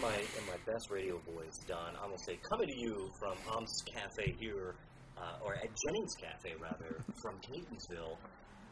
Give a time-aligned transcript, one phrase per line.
[0.00, 3.36] in my in my best radio voice, Don, I'm gonna say coming to you from
[3.52, 4.74] Om's Cafe here,
[5.18, 8.16] uh, or at Jennings Cafe rather, from Catonsville.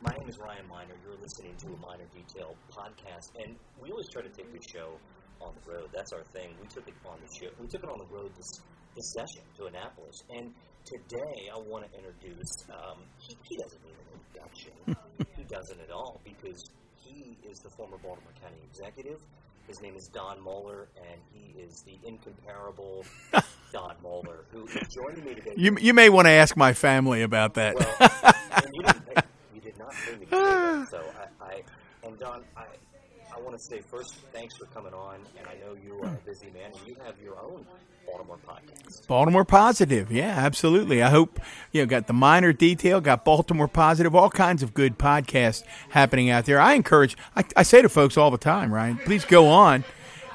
[0.01, 0.95] My name is Ryan Miner.
[1.05, 4.97] You're listening to a Miner Detail podcast, and we always try to take the show
[5.43, 5.91] on the road.
[5.93, 6.55] That's our thing.
[6.63, 7.53] We took it on the show.
[7.61, 8.53] We took it on the road this
[8.97, 10.49] this session to Annapolis, and
[10.87, 12.53] today I want to introduce.
[12.73, 14.73] Um, he, he doesn't need an introduction.
[15.37, 16.57] he doesn't at all because
[17.05, 19.21] he is the former Baltimore County executive.
[19.69, 23.05] His name is Don Mohler, and he is the incomparable
[23.73, 25.53] Don Mohler, who is joining me today.
[25.57, 27.75] You you may want to ask my family about that.
[27.77, 27.95] Well,
[28.65, 31.03] and you, didn't you did not pay me to say that, so
[31.41, 31.63] I, I
[32.03, 32.65] and Don, I,
[33.35, 36.19] I want to say first, thanks for coming on, and I know you are a
[36.27, 37.67] busy man, and you have your own
[38.07, 39.07] Baltimore podcast.
[39.07, 41.03] Baltimore Positive, yeah, absolutely.
[41.03, 41.39] I hope
[41.73, 46.31] you know got the Miner Detail, got Baltimore Positive, all kinds of good podcasts happening
[46.31, 46.61] out there.
[46.61, 47.17] I encourage.
[47.37, 49.85] I, I say to folks all the time, Ryan, please go on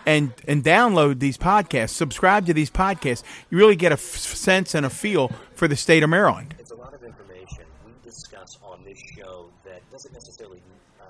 [0.06, 3.24] and and download these podcasts, subscribe to these podcasts.
[3.50, 6.56] You really get a f- sense and a feel for the state of Maryland.
[6.60, 10.62] It's a lot of information we discuss on this show that doesn't necessarily
[11.02, 11.06] uh,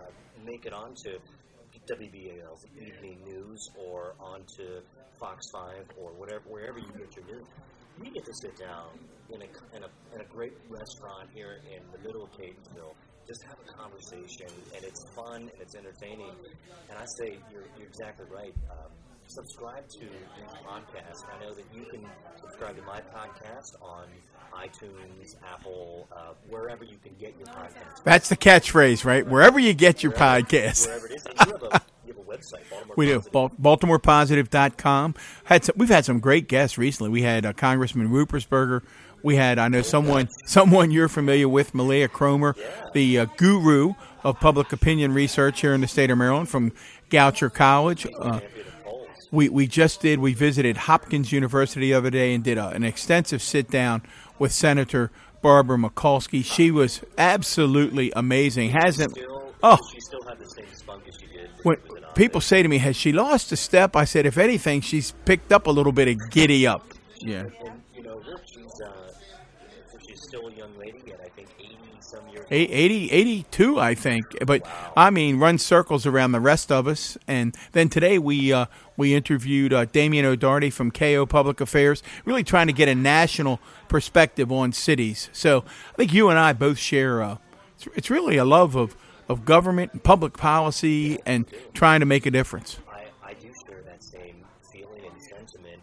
[0.45, 1.20] make it onto
[1.89, 4.81] WBAL's evening news or onto
[5.20, 7.48] Fox 5 or whatever, wherever you get your news.
[8.00, 8.98] We get to sit down
[9.30, 12.95] in a, in a, in a great restaurant here in the middle of Catonsville,
[13.28, 16.34] just have a conversation, and it's fun and it's entertaining.
[16.90, 18.53] And I say you're, you're exactly right.
[18.72, 18.92] Um,
[19.27, 21.23] subscribe to these podcast.
[21.35, 22.05] I know that you can
[22.39, 24.05] subscribe to my podcast on
[24.53, 28.03] iTunes, Apple, uh, wherever you can get your podcast.
[28.03, 29.25] That's the catchphrase, right?
[29.25, 30.88] Wherever you get your podcast.
[30.88, 31.25] Wherever it is.
[31.39, 33.19] And you have a, you have a website, Baltimore We do.
[33.19, 33.31] Positive.
[33.31, 35.16] Bal- BaltimorePositive.com.
[35.45, 37.09] Had some, we've had some great guests recently.
[37.11, 38.81] We had uh, Congressman Ruppersberger.
[39.23, 42.55] We had, I know someone, someone you're familiar with, Mileah Kromer,
[42.94, 46.71] the uh, guru of public opinion research here in the state of Maryland from
[47.09, 48.05] Goucher College.
[48.05, 48.53] Uh, Champion of polls.
[49.34, 52.84] We, we just did, we visited Hopkins University the other day and did a, an
[52.84, 54.03] extensive sit down
[54.38, 55.09] with Senator
[55.42, 56.45] Barbara Mikulski.
[56.45, 58.69] She was absolutely amazing.
[58.69, 59.18] Hasn't,
[59.63, 61.50] oh, she still had the same spunk as she did.
[61.63, 62.16] when she was in office.
[62.16, 65.52] people say to me, "Has she lost a step?" I said, "If anything, she's picked
[65.52, 66.86] up a little bit of giddy up."
[67.18, 68.91] Yeah, And, you know, she's, uh,
[70.07, 71.50] she's still a young lady, and I think
[72.13, 74.25] 80 some years A- 80, 82, I think.
[74.46, 77.18] But I mean, run circles around the rest of us.
[77.28, 78.66] And then today we uh,
[78.97, 83.59] we interviewed uh, Damian O'Doherty from KO Public Affairs, really trying to get a national
[83.88, 85.29] perspective on cities.
[85.34, 85.63] So
[85.94, 87.22] I think you and I both share.
[87.22, 87.38] Uh,
[87.75, 88.95] it's, it's really a love of
[89.30, 92.78] of government and public policy and trying to make a difference.
[92.91, 95.81] I, I do share that same feeling and sentiment,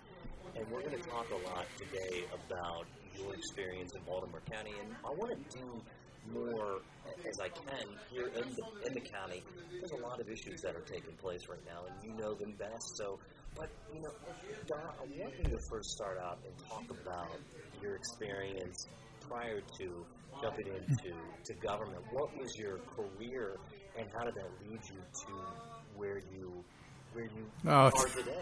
[0.57, 2.85] and we're going to talk a lot today about
[3.19, 5.83] your experience in Baltimore County, and I want to do
[6.33, 6.81] more
[7.29, 9.43] as I can here in the in the county.
[9.71, 12.53] There's a lot of issues that are taking place right now, and you know them
[12.59, 12.97] best.
[12.97, 13.19] So,
[13.57, 14.13] but you know,
[14.67, 17.39] Don, I want you to first start out and talk about
[17.83, 18.87] your experience
[19.29, 19.87] prior to
[20.43, 22.03] jumping into to government.
[22.13, 23.57] What was your career,
[23.99, 25.33] and how did that lead you to
[25.97, 26.65] where you where you
[27.67, 27.93] Oh?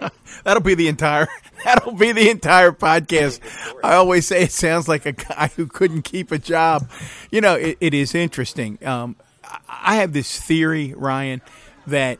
[0.44, 1.26] That'll be the entire.
[1.64, 3.40] That'll be the entire podcast.
[3.82, 6.88] I always say it sounds like a guy who couldn't keep a job.
[7.30, 8.78] You know, it, it is interesting.
[8.86, 11.40] Um, I- I have this theory, Ryan,
[11.86, 12.18] that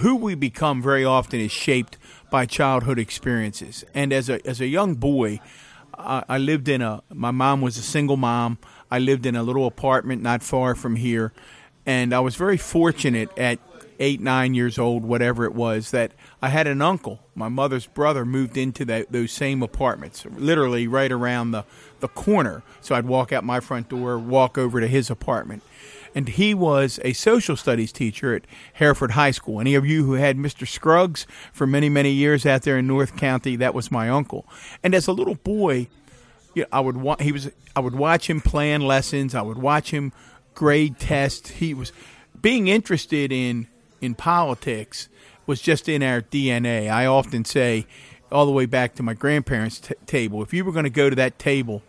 [0.00, 1.96] who we become very often is shaped
[2.30, 3.84] by childhood experiences.
[3.94, 5.40] And as a as a young boy,
[5.96, 7.02] I, I lived in a.
[7.12, 8.58] My mom was a single mom.
[8.90, 11.32] I lived in a little apartment not far from here,
[11.86, 13.58] and I was very fortunate at
[14.00, 16.12] eight, nine years old, whatever it was, that
[16.42, 17.20] I had an uncle.
[17.34, 21.64] My mother's brother moved into that, those same apartments, literally right around the
[22.00, 22.62] the corner.
[22.80, 25.62] So I'd walk out my front door, walk over to his apartment
[26.14, 28.42] and he was a social studies teacher at
[28.74, 29.60] Hereford High School.
[29.60, 30.66] Any of you who had Mr.
[30.66, 34.46] Scruggs for many, many years out there in North County, that was my uncle.
[34.82, 35.88] And as a little boy,
[36.54, 39.34] you know, I would wa- he was I would watch him plan lessons.
[39.34, 40.12] I would watch him
[40.54, 41.50] grade tests.
[41.50, 41.92] He was
[42.40, 43.68] being interested in
[44.00, 45.08] in politics
[45.46, 46.90] was just in our DNA.
[46.90, 47.86] I often say,
[48.30, 51.10] all the way back to my grandparents' t- table, if you were going to go
[51.10, 51.82] to that table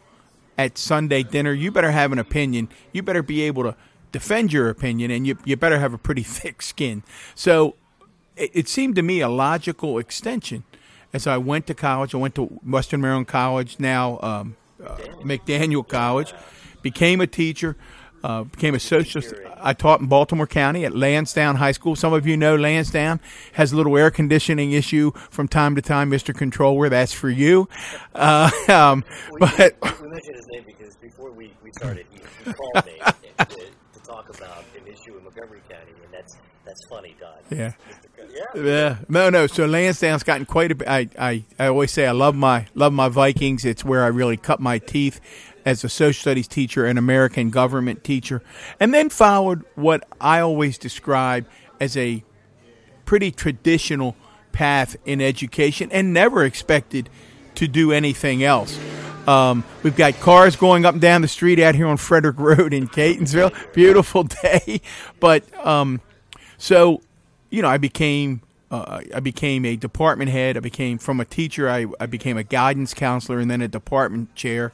[0.58, 2.70] at Sunday dinner, you better have an opinion.
[2.92, 3.76] You better be able to
[4.12, 7.04] defend your opinion, and you you better have a pretty thick skin.
[7.36, 7.76] So
[8.36, 10.64] it, it seemed to me a logical extension.
[11.14, 15.86] As I went to college, I went to Western Maryland College, now um, uh, McDaniel
[15.86, 16.34] College,
[16.82, 17.76] became a teacher,
[18.24, 19.34] uh, became a socialist.
[19.60, 21.96] I taught in Baltimore County at Lansdowne High School.
[21.96, 23.20] Some of you know Lansdowne
[23.54, 26.34] has a little air conditioning issue from time to time, Mr.
[26.36, 26.90] Comptroller.
[26.90, 27.68] That's for you.
[28.16, 32.54] Uh, um, We, but we mentioned his name because before we, we started, he, he
[32.54, 32.94] called me
[33.38, 37.30] to, to talk about an issue in Montgomery County, and that's That's funny, Don.
[37.58, 37.74] Yeah.
[38.34, 38.64] Yeah.
[38.64, 39.46] Yeah, no, no.
[39.48, 40.88] So Lansdowne's gotten quite a bit.
[40.88, 43.66] I, I, I always say I love my love my Vikings.
[43.66, 45.20] It's where I really cut my teeth
[45.66, 48.42] as a social studies teacher and American government teacher,
[48.80, 51.48] and then followed what I always describe
[51.80, 52.24] as a
[53.06, 54.16] pretty traditional
[54.52, 57.10] path in education, and never expected
[57.56, 58.80] to do anything else.
[59.28, 62.74] Um, we've got cars going up and down the street out here on Frederick Road
[62.74, 63.54] in Catonsville.
[63.74, 64.82] Beautiful day,
[65.20, 66.02] but um,
[66.58, 67.02] so
[67.52, 68.42] you know, I became
[68.72, 70.58] uh, I became a department head.
[70.58, 71.70] I became from a teacher.
[71.70, 74.72] I, I became a guidance counselor and then a department chair.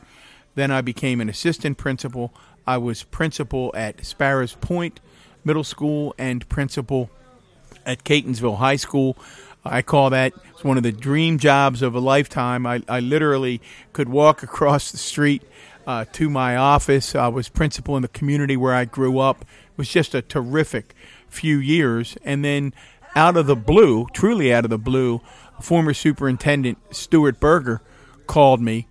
[0.57, 2.33] Then I became an assistant principal.
[2.65, 4.99] I was principal at Sparrows Point
[5.45, 7.11] Middle School and principal
[7.85, 9.19] at Catonsville High School.
[9.63, 10.33] I call that
[10.63, 12.65] one of the dream jobs of a lifetime.
[12.65, 13.61] I, I literally
[13.93, 15.43] could walk across the street
[15.85, 17.13] uh, to my office.
[17.13, 19.41] I was principal in the community where I grew up.
[19.41, 20.95] It was just a terrific
[21.29, 22.17] few years.
[22.25, 22.73] And then
[23.15, 25.21] out of the blue, truly out of the blue,
[25.61, 27.79] former superintendent Stuart Berger
[28.25, 28.87] called me.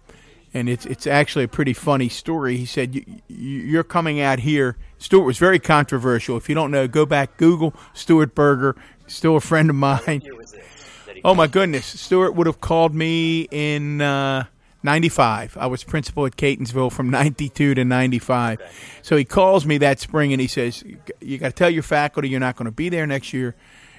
[0.56, 2.56] And it's it's actually a pretty funny story.
[2.56, 6.38] He said, "You're coming out here." Stuart was very controversial.
[6.38, 8.74] If you don't know, go back Google Stuart Berger.
[9.06, 10.22] Still a friend of mine.
[10.24, 10.64] Year was it
[11.04, 14.44] that he Oh my goodness, Stuart would have called me in uh,
[14.82, 15.58] '95.
[15.60, 18.60] I was principal at Catonsville from '92 to '95.
[19.02, 20.82] So he calls me that spring and he says,
[21.20, 23.54] "You got to tell your faculty you're not going to be there next year.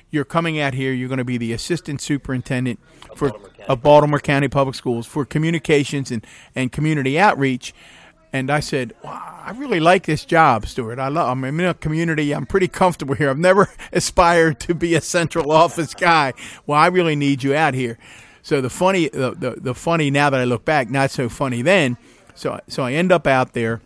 [0.10, 0.94] You're coming out here.
[0.94, 2.80] You're going to be the assistant superintendent
[3.16, 6.26] for Baltimore of Baltimore County Public Schools for communications and
[6.56, 7.74] and community outreach."
[8.34, 11.00] And I said, wow, I really like this job, Stuart.
[11.00, 11.30] I love.
[11.30, 12.34] I'm in a community.
[12.34, 13.30] I'm pretty comfortable here.
[13.30, 16.34] I've never aspired to be a central office guy.
[16.66, 17.98] Well, I really need you out here.
[18.42, 21.62] So the funny, the, the, the funny now that I look back, not so funny
[21.62, 21.98] then.
[22.36, 23.82] So so I end up out there.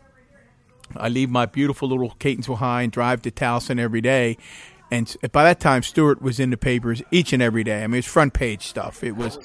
[0.96, 4.38] I leave my beautiful little Catonsville High and drive to Towson every day.
[4.92, 7.84] And by that time, Stuart was in the papers each and every day.
[7.84, 9.04] I mean, it's front page stuff.
[9.04, 9.40] It was.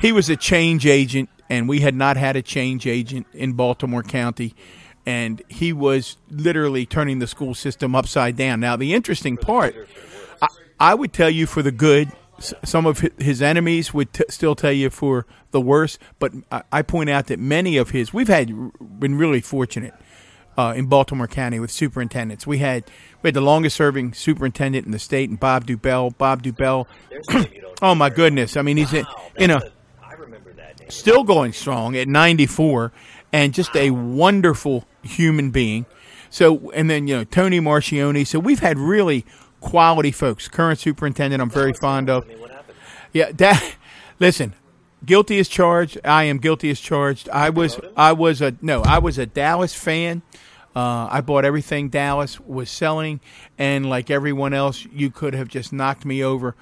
[0.00, 4.02] He was a change agent, and we had not had a change agent in Baltimore
[4.02, 4.54] County.
[5.06, 8.60] And he was literally turning the school system upside down.
[8.60, 9.74] Now, the interesting part,
[10.42, 10.48] I,
[10.78, 12.10] I would tell you for the good.
[12.38, 15.98] Some of his enemies would t- still tell you for the worse.
[16.18, 18.48] But I, I point out that many of his, we've had
[19.00, 19.94] been really fortunate
[20.56, 22.46] uh, in Baltimore County with superintendents.
[22.46, 22.84] We had
[23.22, 26.16] we had the longest serving superintendent in the state, and Bob Dubel.
[26.16, 26.86] Bob Dubel.
[27.10, 28.56] There's a name you don't Oh my goodness!
[28.56, 30.90] I mean, he's in, Wow, in that's a a- I remember that name.
[30.90, 32.92] still going strong at 94
[33.32, 35.86] and just a wonderful human being.
[36.30, 38.26] So, and then, you know, Tony Marchione.
[38.26, 39.24] So we've had really
[39.60, 40.48] quality folks.
[40.48, 42.24] Current superintendent, I'm very fond of.
[42.24, 42.76] I mean, what happened?
[43.12, 43.74] Yeah, that,
[44.20, 44.54] listen,
[45.04, 45.98] guilty as charged.
[46.04, 47.28] I am guilty as charged.
[47.28, 50.22] I was, I was a, no, I was a Dallas fan.
[50.74, 53.20] Uh, I bought everything Dallas was selling,
[53.56, 56.56] and like everyone else, you could have just knocked me over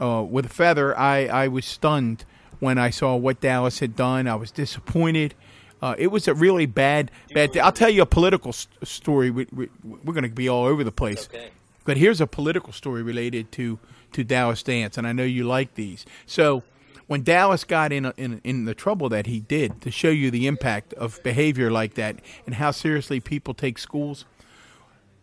[0.00, 0.98] uh, with a feather.
[0.98, 2.24] I, I was stunned
[2.58, 4.26] when I saw what Dallas had done.
[4.26, 5.34] I was disappointed.
[5.82, 7.56] Uh, it was a really bad, bad.
[7.58, 9.30] I'll tell you a political st- story.
[9.30, 11.28] We, we, we're going to be all over the place.
[11.32, 11.50] Okay.
[11.84, 13.78] But here's a political story related to
[14.12, 16.04] to Dallas Dance, and I know you like these.
[16.26, 16.64] So
[17.10, 20.46] when Dallas got in in in the trouble that he did, to show you the
[20.46, 24.26] impact of behavior like that and how seriously people take schools,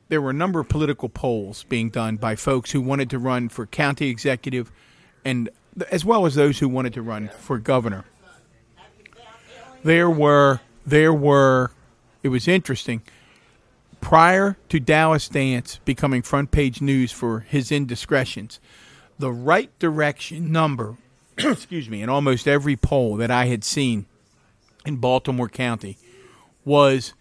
[0.10, 3.48] there were a number of political polls being done by folks who wanted to run
[3.48, 4.69] for county executive,
[5.24, 5.50] and
[5.89, 8.04] as well as those who wanted to run for governor.
[9.81, 11.71] There were there were.
[12.21, 13.02] It was interesting
[14.02, 18.59] prior to Dallas Dance becoming front page news for his indiscretions,
[19.18, 20.97] the right direction number,
[21.46, 24.06] excuse me, in almost every poll that I had seen
[24.86, 25.98] in Baltimore County
[26.66, 27.14] was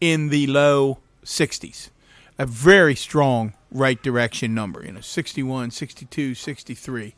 [0.00, 1.90] in the low 60s.
[2.38, 7.14] A very strong right direction number, you know, 61, 62, 63.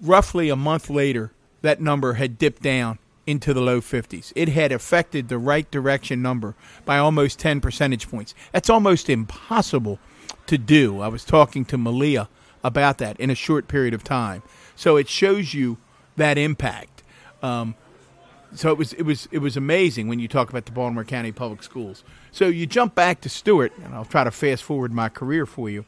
[0.00, 4.32] Roughly a month later, that number had dipped down into the low 50s.
[4.34, 8.34] It had affected the right direction number by almost 10 percentage points.
[8.50, 10.00] That's almost impossible
[10.46, 11.00] to do.
[11.00, 12.26] I was talking to Mileah
[12.64, 14.42] about that in a short period of time.
[14.76, 15.78] So it shows you
[16.16, 17.02] that impact.
[17.42, 17.74] Um,
[18.54, 21.32] so it was it was it was amazing when you talk about the Baltimore County
[21.32, 22.04] Public Schools.
[22.32, 25.70] So you jump back to Stuart, and I'll try to fast forward my career for
[25.70, 25.84] you.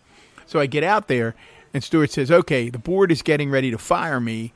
[0.47, 1.35] So I get out there,
[1.75, 4.53] and Stuart says, "Okay, the board is getting ready to fire me,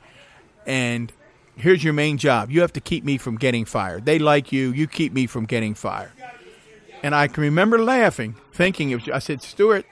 [0.65, 1.11] and
[1.55, 2.49] here's your main job.
[2.49, 4.05] You have to keep me from getting fired.
[4.05, 4.71] They like you.
[4.71, 6.11] You keep me from getting fired."
[7.03, 9.85] And I can remember laughing, thinking, it was, I said, "Stuart,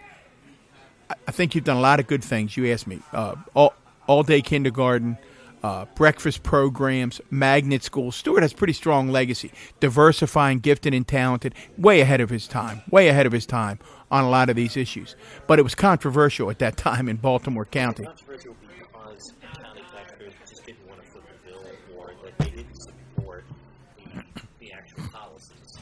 [1.27, 3.73] I- think you've done a lot of good things." You asked me uh, all
[4.07, 5.17] all day kindergarten.
[5.63, 8.15] uh, breakfast programs, magnet schools.
[8.15, 13.07] Stuart has pretty strong legacy, diversifying gifted and talented, way ahead of his time, way
[13.07, 13.79] ahead of his time
[14.11, 15.15] on a lot of these issues.
[15.47, 18.03] But it was controversial at that time in Baltimore County.
[18.03, 21.63] Controversial because county executives just didn't want to foot the bill
[21.97, 23.43] or that they didn't support
[23.97, 25.77] the, the actual policies.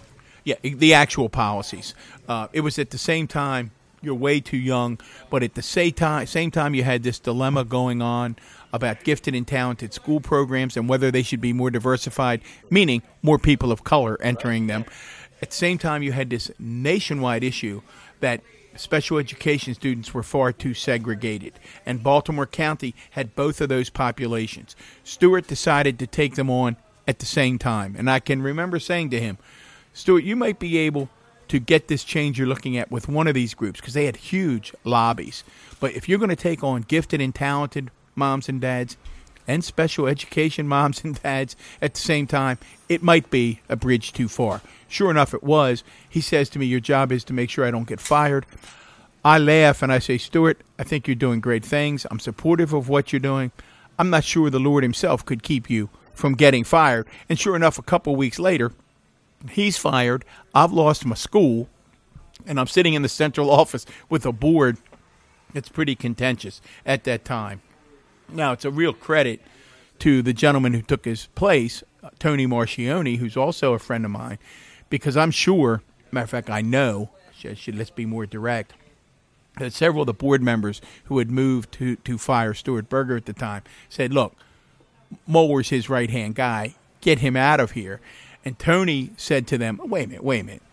[0.45, 1.93] Yeah, the actual policies.
[2.29, 3.71] Uh, it was at the same time
[4.05, 7.65] you're way too young, but at the same time, same time you had this dilemma
[7.65, 8.35] going on
[8.71, 13.39] about gifted and talented school programs and whether they should be more diversified, meaning more
[13.39, 14.85] people of color entering them.
[15.41, 17.81] At the same time, you had this nationwide issue
[18.19, 18.41] that
[18.75, 21.53] special education students were far too segregated,
[21.85, 24.75] and Baltimore County had both of those populations.
[25.03, 29.09] Stuart decided to take them on at the same time, and I can remember saying
[29.11, 29.37] to him,
[29.93, 31.09] Stuart, you might be able
[31.47, 34.17] to get this change you're looking at with one of these groups because they had
[34.17, 35.43] huge lobbies.
[35.79, 38.97] But if you're going to take on gifted and talented moms and dads
[39.47, 42.57] and special education moms and dads at the same time,
[42.89, 44.61] it might be a bridge too far.
[44.87, 45.83] Sure enough, it was.
[46.07, 48.45] He says to me, Your job is to make sure I don't get fired.
[49.23, 52.05] I laugh and I say, Stuart, I think you're doing great things.
[52.11, 53.51] I'm supportive of what you're doing.
[53.97, 57.07] I'm not sure the Lord Himself could keep you from getting fired.
[57.27, 58.71] And sure enough, a couple weeks later,
[59.51, 60.25] he's fired.
[60.53, 61.69] I've lost my school,
[62.45, 64.77] and I'm sitting in the central office with a board
[65.53, 67.61] that's pretty contentious at that time.
[68.29, 69.41] Now, it's a real credit
[69.99, 74.11] to the gentleman who took his place, uh, Tony Marchione, who's also a friend of
[74.11, 74.37] mine,
[74.89, 77.09] because I'm sure, matter of fact, I know,
[77.43, 78.73] let's be more direct,
[79.57, 83.25] that several of the board members who had moved to, to fire Stuart Berger at
[83.25, 84.35] the time said, look,
[85.29, 88.01] Mohler's his right hand guy, get him out of here.
[88.45, 90.63] And Tony said to them, wait a minute, wait a minute.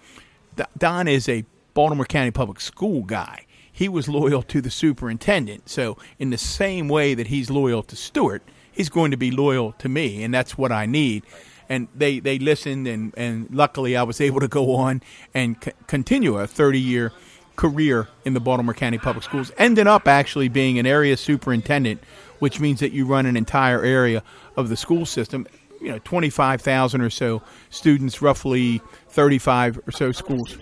[0.76, 5.68] Don is a Baltimore County Public School guy he was loyal to the superintendent.
[5.68, 9.72] So, in the same way that he's loyal to Stuart, he's going to be loyal
[9.78, 11.24] to me, and that's what I need.
[11.68, 15.02] And they, they listened, and, and luckily I was able to go on
[15.32, 17.12] and c- continue a 30 year
[17.56, 22.02] career in the Baltimore County Public Schools, ended up actually being an area superintendent,
[22.40, 24.22] which means that you run an entire area
[24.56, 25.46] of the school system.
[25.82, 30.56] You know, 25,000 or so students, roughly 35 or so schools.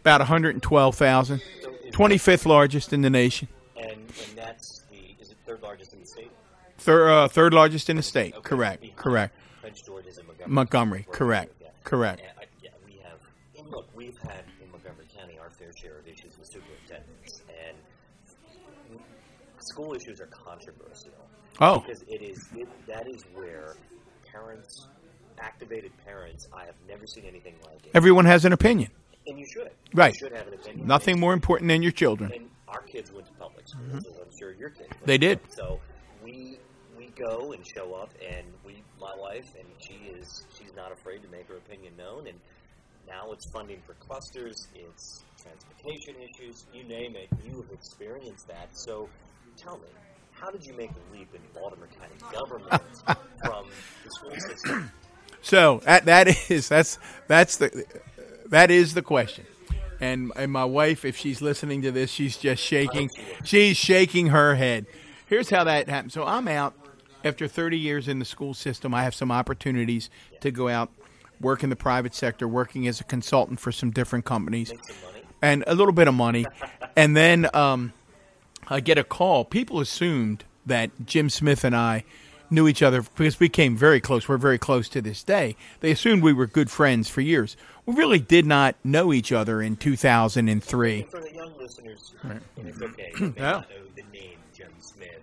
[0.00, 1.42] About 112,000.
[1.90, 3.48] 25th largest in the nation.
[3.76, 6.30] And, and that's the is it third largest in the state?
[6.78, 8.34] Third uh, third largest in the state.
[8.34, 8.48] Okay.
[8.48, 8.80] Correct.
[8.82, 9.34] Behind correct.
[9.60, 10.54] Prince George is in Montgomery.
[10.54, 11.06] Montgomery.
[11.10, 11.54] Correct.
[11.60, 11.68] Yeah.
[11.84, 12.20] Correct.
[12.20, 13.18] And, I, yeah, we have.
[13.58, 17.76] And look, we've had in Montgomery County our fair share of issues with superintendents, and
[19.68, 21.12] school issues are controversial.
[21.60, 21.80] Oh.
[21.80, 23.76] Because it is it, that is where
[24.30, 24.88] parents,
[25.38, 27.90] activated parents, I have never seen anything like it.
[27.94, 28.90] Everyone has an opinion.
[29.26, 29.70] And you should.
[29.92, 30.14] Right.
[30.14, 30.86] You should have an opinion.
[30.86, 32.32] Nothing more important than your children.
[32.34, 34.22] And our kids went to public schools, mm-hmm.
[34.22, 34.88] I'm sure your kids.
[34.90, 35.40] Went they did.
[35.50, 35.80] So
[36.24, 36.58] we
[36.96, 41.22] we go and show up, and we, my wife, and she is she's not afraid
[41.22, 42.26] to make her opinion known.
[42.26, 42.38] And
[43.06, 47.28] now it's funding for clusters, it's transportation issues, you name it.
[47.44, 48.68] You have experienced that.
[48.72, 49.08] So
[49.58, 49.88] tell me,
[50.32, 52.82] how did you make the leap in Baltimore County government
[53.44, 53.66] from
[54.04, 54.92] the school system?
[55.42, 57.84] So that that is that's that's the
[58.46, 59.46] that is the question.
[60.00, 63.10] And and my wife, if she's listening to this, she's just shaking.
[63.44, 64.86] She's shaking her head.
[65.26, 66.12] Here's how that happened.
[66.12, 66.74] So I'm out
[67.24, 68.94] after 30 years in the school system.
[68.94, 70.08] I have some opportunities
[70.40, 70.90] to go out,
[71.40, 74.72] work in the private sector, working as a consultant for some different companies,
[75.42, 76.46] and a little bit of money.
[76.96, 77.92] and then um,
[78.70, 79.44] I get a call.
[79.44, 82.04] People assumed that Jim Smith and I
[82.50, 84.28] knew each other because we came very close.
[84.28, 85.56] We're very close to this day.
[85.80, 87.56] They assumed we were good friends for years.
[87.86, 91.02] We really did not know each other in 2003.
[91.02, 92.40] For the young listeners, right.
[92.56, 93.10] it's okay.
[93.18, 95.22] May not know the name Jim Smith.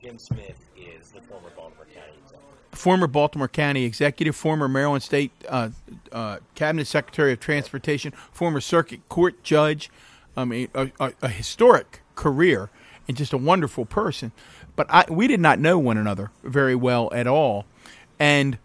[0.00, 2.78] Jim Smith is the former Baltimore County executive.
[2.78, 5.70] Former Baltimore County executive, former Maryland State uh,
[6.10, 9.90] uh, Cabinet Secretary of Transportation, former Circuit Court judge.
[10.36, 12.70] I mean, a, a, a historic career
[13.08, 14.32] and just a wonderful person
[14.76, 17.66] but I, we did not know one another very well at all.
[18.18, 18.58] And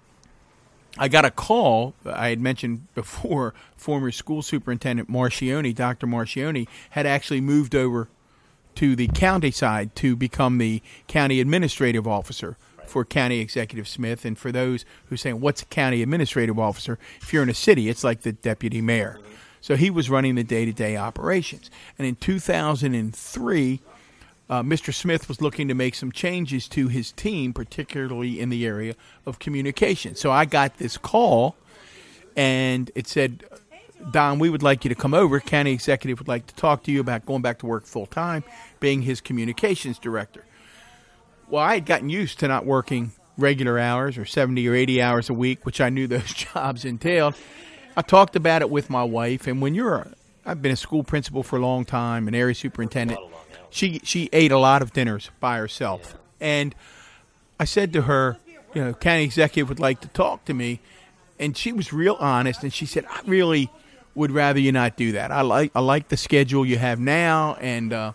[0.98, 1.94] I got a call.
[2.06, 6.08] I had mentioned before, former school superintendent Marchione, Dr.
[6.08, 8.08] Marchione, had actually moved over
[8.76, 14.24] to the county side to become the county administrative officer for County Executive Smith.
[14.24, 17.00] And for those who saying, what's a county administrative officer?
[17.22, 19.20] If you're in a city, it's like the deputy mayor.
[19.60, 21.70] So he was running the day to day operations.
[21.98, 23.82] And in 2003,
[24.50, 24.94] uh, Mr.
[24.94, 29.40] Smith was looking to make some changes to his team, particularly in the area of
[29.40, 30.16] communication.
[30.16, 31.56] So I got this call,
[32.36, 33.44] and it said,
[34.12, 35.40] Don, we would like you to come over.
[35.40, 38.44] County executive would like to talk to you about going back to work full time,
[38.80, 40.46] being his communications director.
[41.50, 45.30] well, I had gotten used to not working regular hours or 70 or 80 hours
[45.30, 47.36] a week, which I knew those jobs entailed.
[47.98, 50.08] I talked about it with my wife, and when you're,
[50.46, 53.20] I've been a school principal for a long time, an area superintendent.
[53.70, 56.74] She she ate a lot of dinners by herself, and
[57.60, 58.38] I said to her,
[58.74, 60.80] you know, county executive would like to talk to me,
[61.40, 63.70] and she was real honest, and she said, I really
[64.16, 65.32] would rather you not do that.
[65.32, 68.14] I like I like the schedule you have now, and uh,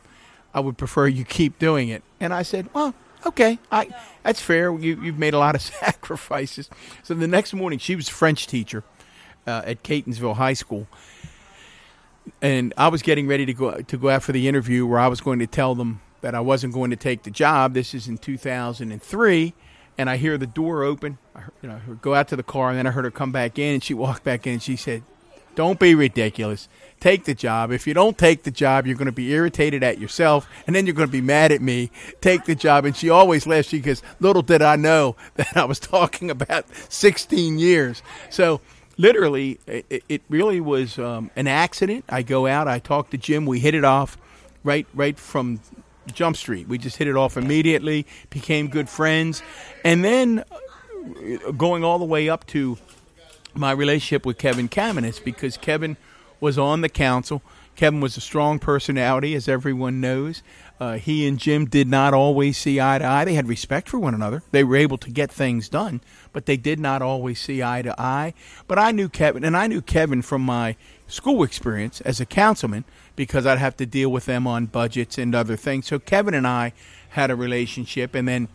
[0.52, 2.02] I would prefer you keep doing it.
[2.20, 2.94] And I said, well,
[3.26, 3.88] okay, I
[4.22, 4.72] that's fair.
[4.76, 6.68] You, you've made a lot of sacrifices.
[7.02, 8.84] So the next morning, she was French teacher
[9.46, 10.86] uh, at Catonsville High School,
[12.40, 15.08] and I was getting ready to go to go out for the interview where I
[15.08, 17.74] was going to tell them that I wasn't going to take the job.
[17.74, 19.54] This is in 2003,
[19.98, 21.18] and I hear the door open.
[21.34, 23.10] I heard, you know, I go out to the car, and then I heard her
[23.10, 25.02] come back in, and she walked back in, and she said,
[25.54, 26.68] "Don't be ridiculous.
[27.00, 27.72] Take the job.
[27.72, 30.86] If you don't take the job, you're going to be irritated at yourself, and then
[30.86, 31.90] you're going to be mad at me.
[32.20, 33.68] Take the job." And she always laughs.
[33.68, 38.60] She goes, "Little did I know that I was talking about 16 years." So
[39.02, 42.04] literally, it, it really was um, an accident.
[42.08, 44.16] I go out, I talk to Jim, we hit it off
[44.64, 45.60] right right from
[46.06, 46.68] Jump Street.
[46.68, 49.42] We just hit it off immediately, became good friends,
[49.84, 52.78] and then uh, going all the way up to
[53.54, 55.96] my relationship with Kevin Kamenetz because Kevin
[56.40, 57.42] was on the council.
[57.74, 60.42] Kevin was a strong personality, as everyone knows.
[60.78, 63.24] Uh, he and Jim did not always see eye to eye.
[63.24, 64.42] They had respect for one another.
[64.50, 66.00] They were able to get things done,
[66.32, 68.34] but they did not always see eye to eye.
[68.66, 72.84] But I knew Kevin, and I knew Kevin from my school experience as a councilman
[73.16, 75.86] because I'd have to deal with them on budgets and other things.
[75.86, 76.72] So Kevin and I
[77.10, 78.48] had a relationship, and then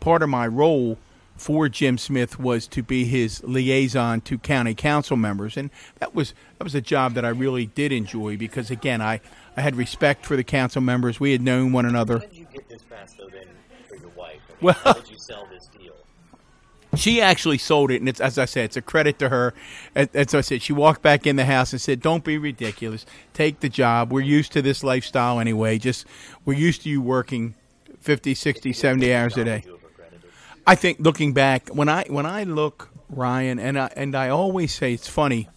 [0.00, 0.98] part of my role
[1.36, 6.34] for Jim Smith was to be his liaison to county council members, and that was
[6.58, 9.20] that was a job that I really did enjoy because again I
[9.56, 11.18] I had respect for the council members.
[11.18, 12.18] We had known one another.
[12.18, 13.46] How did you get this pass though then
[13.88, 14.40] for your wife?
[14.48, 15.94] I mean, Well- how did you sell this deal?
[16.96, 19.54] She actually sold it, and it's as I said, it's a credit to her.
[19.94, 23.06] As, I said, she walked back in the house and said, "Don't be ridiculous.
[23.32, 24.12] Take the job.
[24.12, 25.78] We're used to this lifestyle anyway.
[25.78, 26.04] Just
[26.44, 27.54] we're used to you working
[28.00, 29.64] 50, 60, 70 hours a day."
[30.66, 34.74] I think looking back, when I when I look Ryan, and I and I always
[34.74, 35.48] say it's funny.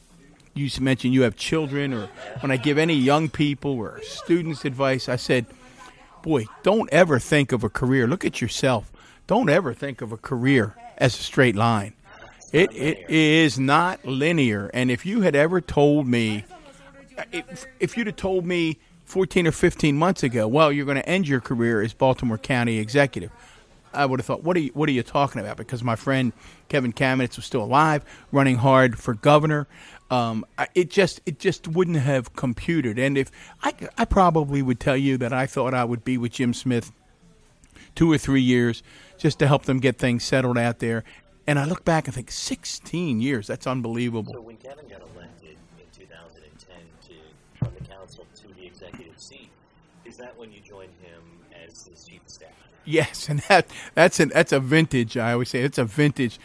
[0.53, 2.09] You mentioned you have children, or
[2.41, 5.47] when I give any young people or students advice, I said,
[6.21, 8.05] "Boy, don't ever think of a career.
[8.05, 8.91] Look at yourself.
[9.25, 11.93] Don't ever think of a career as a straight line.
[12.51, 14.69] It it is not linear.
[14.73, 16.45] And if you had ever told me,
[17.31, 21.07] if, if you'd have told me 14 or 15 months ago, well, you're going to
[21.07, 23.31] end your career as Baltimore County executive,
[23.93, 25.57] I would have thought, what are you, what are you talking about?
[25.57, 26.33] Because my friend
[26.69, 29.67] Kevin Kamenetz was still alive, running hard for governor.
[30.09, 32.99] Um, it just it just wouldn't have computed.
[32.99, 33.31] And if
[33.63, 36.91] I, I probably would tell you that I thought I would be with Jim Smith
[37.95, 38.83] two or three years
[39.17, 41.03] just to help them get things settled out there.
[41.45, 44.33] And I look back and think, 16 years, that's unbelievable.
[44.33, 46.75] So when Kevin got elected in 2010
[47.07, 47.13] to
[47.57, 49.49] from the council to the executive seat,
[50.05, 51.21] is that when you joined him
[51.65, 52.49] as his chief of staff?
[52.85, 55.17] Yes, and that that's an that's a vintage.
[55.17, 56.39] I always say it's a vintage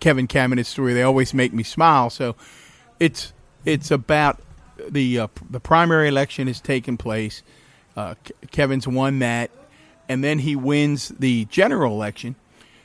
[0.00, 0.92] Kevin Kamenetz story.
[0.92, 2.10] They always make me smile.
[2.10, 2.36] So
[3.00, 3.32] it's
[3.64, 4.40] it's about
[4.88, 7.42] the uh, the primary election has taken place.
[7.96, 8.14] Uh,
[8.50, 9.50] Kevin's won that,
[10.08, 12.36] and then he wins the general election.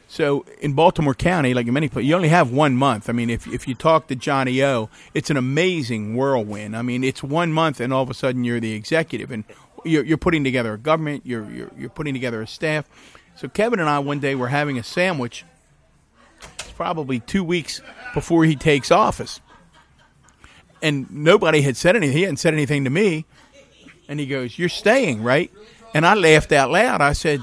[0.07, 3.09] So in Baltimore County, like in many places, you only have one month.
[3.09, 6.75] I mean, if if you talk to Johnny O, it's an amazing whirlwind.
[6.75, 9.43] I mean, it's one month, and all of a sudden you're the executive, and
[9.85, 11.27] you're, you're putting together a government.
[11.27, 12.85] You're, you're you're putting together a staff.
[13.35, 15.45] So Kevin and I one day were having a sandwich.
[16.41, 17.81] It's probably two weeks
[18.15, 19.39] before he takes office,
[20.81, 22.17] and nobody had said anything.
[22.17, 23.25] He hadn't said anything to me,
[24.07, 25.51] and he goes, "You're staying, right?"
[25.93, 27.01] And I laughed out loud.
[27.01, 27.41] I said.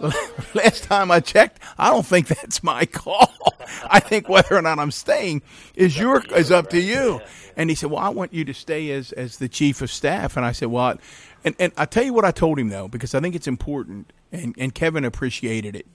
[0.54, 3.30] Last time I checked, I don't think that's my call.
[3.90, 5.42] I think whether or not I'm staying
[5.74, 7.20] is your is up to you.
[7.54, 10.38] And he said, "Well, I want you to stay as as the chief of staff."
[10.38, 10.96] And I said, "Well,"
[11.44, 14.12] and and I tell you what I told him though, because I think it's important,
[14.32, 15.86] and and Kevin appreciated it.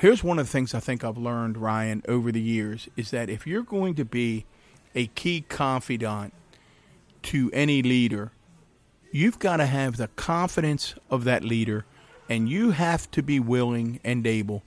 [0.00, 3.28] Here's one of the things I think I've learned, Ryan, over the years is that
[3.28, 4.46] if you're going to be
[4.94, 6.32] a key confidant
[7.24, 8.32] to any leader,
[9.12, 11.84] you've got to have the confidence of that leader
[12.28, 14.62] and you have to be willing and able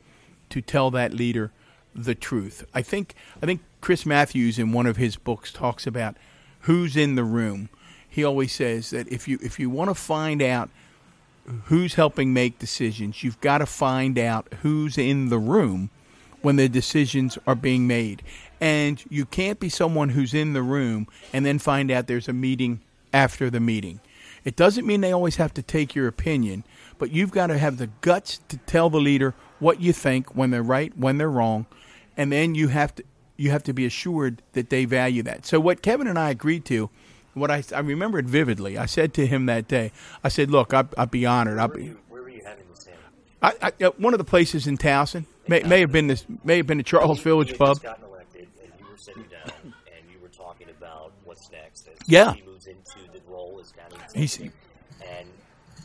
[0.50, 1.52] to tell that leader
[1.94, 2.66] the truth.
[2.74, 6.16] I think I think Chris Matthews in one of his books talks about
[6.62, 7.70] who's in the room.
[8.08, 10.70] He always says that if you if you want to find out
[11.66, 15.90] who's helping make decisions, you've got to find out who's in the room
[16.42, 18.22] when the decisions are being made.
[18.62, 22.34] And you can't be someone who's in the room and then find out there's a
[22.34, 22.82] meeting
[23.14, 24.00] after the meeting.
[24.46, 26.64] It doesn't mean they always have to take your opinion,
[27.00, 30.52] but you've got to have the guts to tell the leader what you think when
[30.52, 31.66] they're right, when they're wrong,
[32.16, 33.04] and then you have to
[33.38, 35.46] you have to be assured that they value that.
[35.46, 36.90] So what Kevin and I agreed to,
[37.34, 38.78] what I I remember it vividly.
[38.78, 39.92] I said to him that day,
[40.24, 41.58] I said, "Look, I, I'd be honored.
[41.58, 42.88] I'd be." where were you having this?
[43.42, 46.58] I, I, uh, one of the places in Towson may, may have been this may
[46.58, 47.78] have been the Charles Village Pub.
[47.78, 51.90] just gotten elected, and you were sitting down, and you were talking about what's next.
[52.08, 52.34] Yeah.
[52.34, 53.52] He moves into the role
[54.16, 54.52] He's- and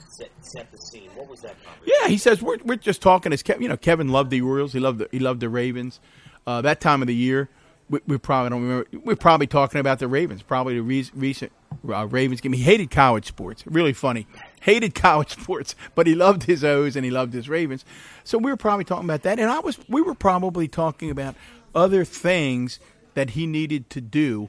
[0.08, 1.10] set, set the scene.
[1.14, 1.56] What was that?
[1.84, 3.62] Yeah, he says we're we're just talking as Kevin.
[3.62, 4.72] You know, Kevin loved the Orioles.
[4.72, 6.00] He loved the, he loved the Ravens.
[6.46, 7.48] Uh, that time of the year,
[7.88, 8.88] we, we probably don't remember.
[9.04, 10.42] We're probably talking about the Ravens.
[10.42, 11.52] Probably the re- recent
[11.88, 12.52] uh, Ravens game.
[12.52, 13.64] He hated college sports.
[13.66, 14.26] Really funny.
[14.62, 17.84] Hated college sports, but he loved his O's and he loved his Ravens.
[18.24, 19.78] So we were probably talking about that, and I was.
[19.88, 21.34] We were probably talking about
[21.74, 22.78] other things
[23.14, 24.48] that he needed to do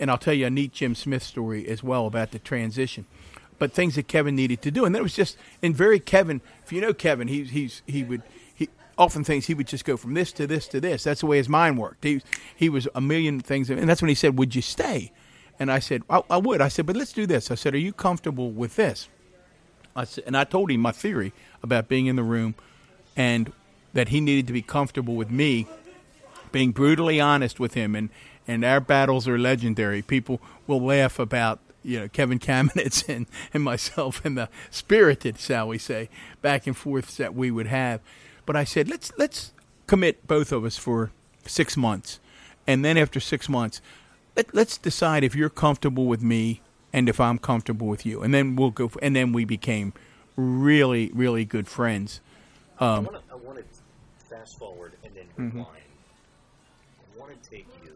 [0.00, 3.04] and I'll tell you a neat Jim Smith story as well about the transition.
[3.58, 6.40] But things that Kevin needed to do, and then it was just in very Kevin.
[6.64, 8.22] If you know Kevin, he he's he would
[8.54, 11.04] he often things he would just go from this to this to this.
[11.04, 12.02] That's the way his mind worked.
[12.02, 12.22] He
[12.56, 15.12] he was a million things, and that's when he said, "Would you stay?"
[15.58, 17.78] And I said, I, "I would." I said, "But let's do this." I said, "Are
[17.78, 19.10] you comfortable with this?"
[19.94, 22.54] I said, and I told him my theory about being in the room,
[23.14, 23.52] and
[23.92, 25.66] that he needed to be comfortable with me
[26.52, 28.08] being brutally honest with him, and
[28.50, 30.02] and our battles are legendary.
[30.02, 35.68] People will laugh about you know Kevin Kamenetz and and myself and the spirited, shall
[35.68, 36.08] we say,
[36.42, 38.00] back and forths that we would have.
[38.46, 39.52] But I said let's let's
[39.86, 41.10] commit both of us for
[41.46, 42.18] six months,
[42.66, 43.80] and then after six months,
[44.36, 46.60] let, let's decide if you're comfortable with me
[46.92, 48.90] and if I'm comfortable with you, and then we'll go.
[49.00, 49.92] And then we became
[50.36, 52.20] really really good friends.
[52.80, 53.64] I want to I want to
[54.28, 55.58] fast forward and then Mm-hmm.
[55.58, 55.76] rewind.
[57.16, 57.92] I want to take you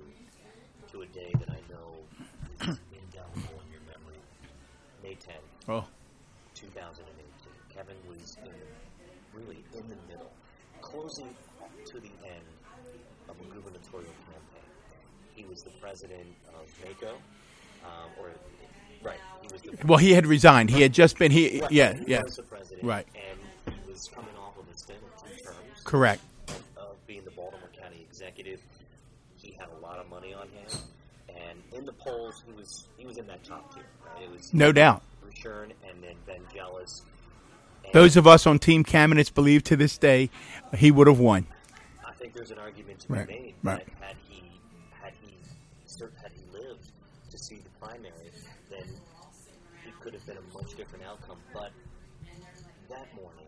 [1.14, 4.20] day that I know is indelible in your memory.
[5.02, 5.84] May 10th, Oh,
[6.54, 7.14] 2018.
[7.74, 8.52] Kevin was in,
[9.38, 10.30] really in the middle,
[10.80, 11.34] closing
[11.86, 12.44] to the end
[13.28, 14.68] of a gubernatorial campaign.
[15.34, 17.14] He was the president of NACO,
[17.84, 18.30] um, or
[19.02, 20.70] right, he was the well, he had resigned.
[20.70, 23.06] He had just been he right, yeah he yeah was the president, Right.
[23.14, 26.20] and he was coming off of stint of two terms correct.
[26.48, 28.60] of, of being the Baltimore County executive.
[29.36, 30.78] He had a lot of money on him, and
[31.74, 33.84] in the polls, he was he was in that top tier.
[34.04, 34.24] Right?
[34.24, 35.02] It was No doubt.
[35.26, 36.14] Rushern and then.
[36.28, 40.30] And Those of us on Team Kamenetz believe to this day
[40.76, 41.46] he would have won.
[42.06, 43.86] I think there's an argument to Right, be made right.
[44.00, 44.42] that had he
[45.00, 45.36] had he
[46.22, 46.90] had he lived
[47.30, 48.30] to see the primary,
[48.70, 48.82] then
[49.86, 51.38] it could have been a much different outcome.
[51.52, 51.72] But
[52.88, 53.46] that morning,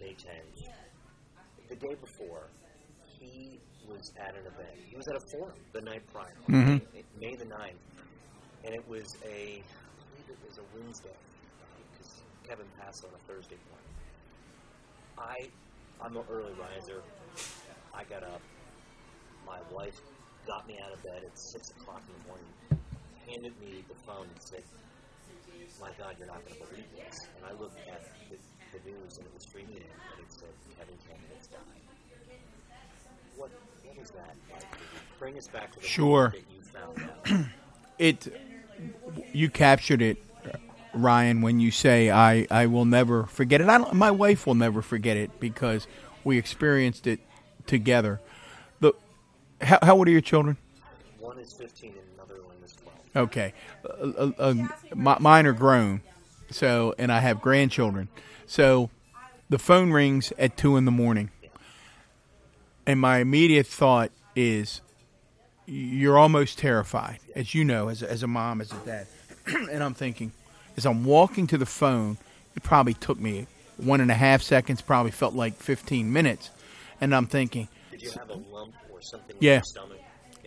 [0.00, 0.68] May 10th,
[1.68, 2.48] the day before,
[3.18, 4.74] he was at an event.
[4.88, 6.78] He was at a forum the night prior, Mhm.
[7.18, 7.82] May the 9th,
[8.64, 11.18] and it was a I believe it was a Wednesday
[11.90, 12.10] because
[12.48, 13.94] Kevin passed on a Thursday morning.
[15.18, 15.36] I
[16.00, 17.02] I'm an early riser.
[17.94, 18.40] I got up.
[19.44, 19.98] My wife
[20.46, 22.52] got me out of bed at six o'clock in the morning,
[23.28, 24.64] handed me the phone and said,
[25.78, 28.36] "My God, you're not going to believe this." And I looked at the,
[28.72, 31.84] the news and it was streaming in, and it said Kevin Kamenetz died.
[33.36, 33.50] What
[33.90, 34.64] what was that like?
[35.18, 36.34] Bring us back to the Sure.
[36.34, 37.46] that you found.
[37.98, 38.34] It
[39.34, 40.16] you captured it,
[40.94, 43.68] Ryan, when you say I I will never forget it.
[43.68, 45.86] I don't, my wife will never forget it because
[46.24, 47.20] we experienced it
[47.66, 48.18] together.
[48.80, 48.94] The
[49.60, 50.56] how, how old are your children?
[51.18, 53.26] One is fifteen and another one is twelve.
[53.28, 53.52] Okay,
[53.84, 54.54] uh, uh,
[54.94, 56.00] uh, mine are grown,
[56.50, 58.08] so and I have grandchildren.
[58.46, 58.88] So
[59.50, 61.30] the phone rings at two in the morning,
[62.90, 64.80] and my immediate thought is,
[65.66, 69.06] you're almost terrified, as you know, as a, as a mom, as a dad,
[69.46, 70.32] and I'm thinking,
[70.76, 72.18] as I'm walking to the phone,
[72.56, 76.50] it probably took me one and a half seconds, probably felt like 15 minutes,
[77.00, 79.50] and I'm thinking, Did you have a lump or something Yeah.
[79.52, 79.98] in your stomach?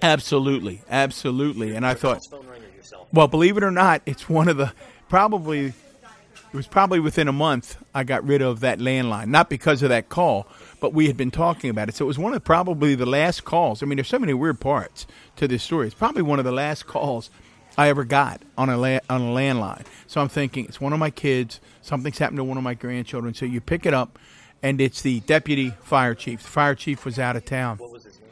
[0.02, 2.16] absolutely, absolutely, and I thought.
[2.16, 3.08] house phone rang or yourself?
[3.14, 4.74] Well, believe it or not, it's one of the
[5.08, 9.28] probably it was probably within a month I got rid of that landline.
[9.28, 10.46] Not because of that call,
[10.84, 11.96] but we had been talking about it.
[11.96, 13.82] So it was one of probably the last calls.
[13.82, 15.88] I mean, there's so many weird parts to this story.
[15.88, 17.30] It's probably one of the last calls
[17.78, 19.86] I ever got on a la- on a landline.
[20.08, 21.62] So I'm thinking it's one of my kids.
[21.82, 23.34] Something's happened to one of my grandchildren.
[23.34, 24.20] So you pick it up,
[24.62, 26.44] and it's the deputy fire chief.
[26.44, 27.78] The fire chief was out of town.
[27.78, 28.32] What was his name?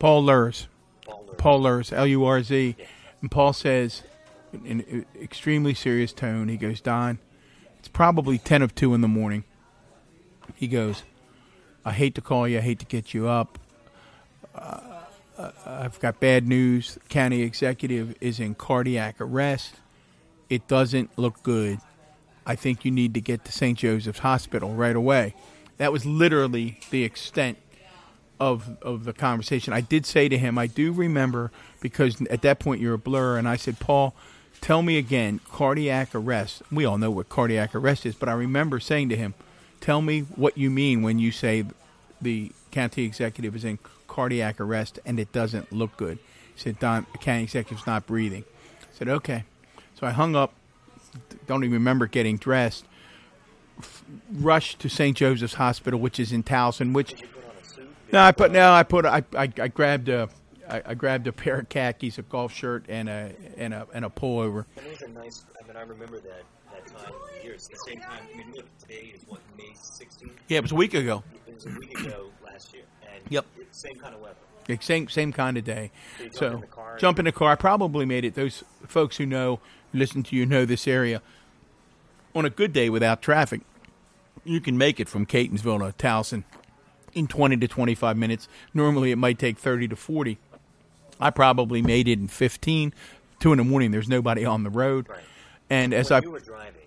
[0.00, 0.66] Paul Lurz.
[1.38, 2.74] Paul Lurz, L U R Z.
[3.20, 4.02] And Paul says,
[4.52, 7.20] in an extremely serious tone, he goes, Don,
[7.78, 9.44] it's probably 10 of 2 in the morning.
[10.56, 11.04] He goes,
[11.84, 13.58] I hate to call you, I hate to get you up.
[14.54, 14.80] Uh,
[15.66, 16.98] I've got bad news.
[17.08, 19.74] County executive is in cardiac arrest.
[20.48, 21.78] It doesn't look good.
[22.46, 23.78] I think you need to get to St.
[23.78, 25.34] Joseph's Hospital right away.
[25.78, 27.58] That was literally the extent
[28.38, 29.72] of of the conversation.
[29.72, 33.38] I did say to him, I do remember because at that point you're a blur,
[33.38, 34.14] and I said, Paul,
[34.60, 36.62] tell me again, cardiac arrest.
[36.70, 39.34] We all know what cardiac arrest is, but I remember saying to him,
[39.84, 41.62] tell me what you mean when you say
[42.22, 46.18] the county executive is in cardiac arrest and it doesn't look good.
[46.54, 48.44] He said, Don, the county executive's not breathing.
[48.80, 49.44] I said, okay.
[49.94, 50.54] So I hung up,
[51.46, 52.86] don't even remember getting dressed,
[53.78, 55.14] f- rushed to St.
[55.14, 57.88] Joseph's Hospital, which is in Towson, which Did you put on a suit?
[58.10, 58.72] no, I put no.
[58.72, 59.04] I put.
[59.04, 60.30] I, I, I grabbed a.
[60.66, 64.04] I, I grabbed a pair of khakis, a golf shirt, and a and a and
[64.04, 64.64] a pullover.
[64.76, 65.44] It was a nice.
[65.62, 67.12] I mean, I remember that that time
[67.46, 67.54] of the.
[67.54, 68.22] It's the same time.
[68.32, 70.30] I mean, look, today is what May 16th.
[70.48, 71.22] Yeah, it was a week ago.
[71.46, 73.46] It was a week ago last year, and Yep.
[73.70, 74.34] same kind of weather.
[74.68, 75.90] Yeah, Same same kind of day.
[76.18, 76.96] So you jump in the car.
[76.98, 77.52] jump in the car.
[77.52, 78.34] I probably made it.
[78.34, 79.60] Those folks who know,
[79.92, 81.20] listen to you, know this area.
[82.34, 83.60] On a good day without traffic,
[84.44, 86.44] you can make it from Catonsville to Towson
[87.12, 88.48] in 20 to 25 minutes.
[88.72, 90.38] Normally, it might take 30 to 40.
[91.20, 92.92] I probably made it in 15.
[93.40, 93.90] Two in the morning.
[93.90, 95.20] There's nobody on the road, Right.
[95.68, 96.80] and as when I you were driving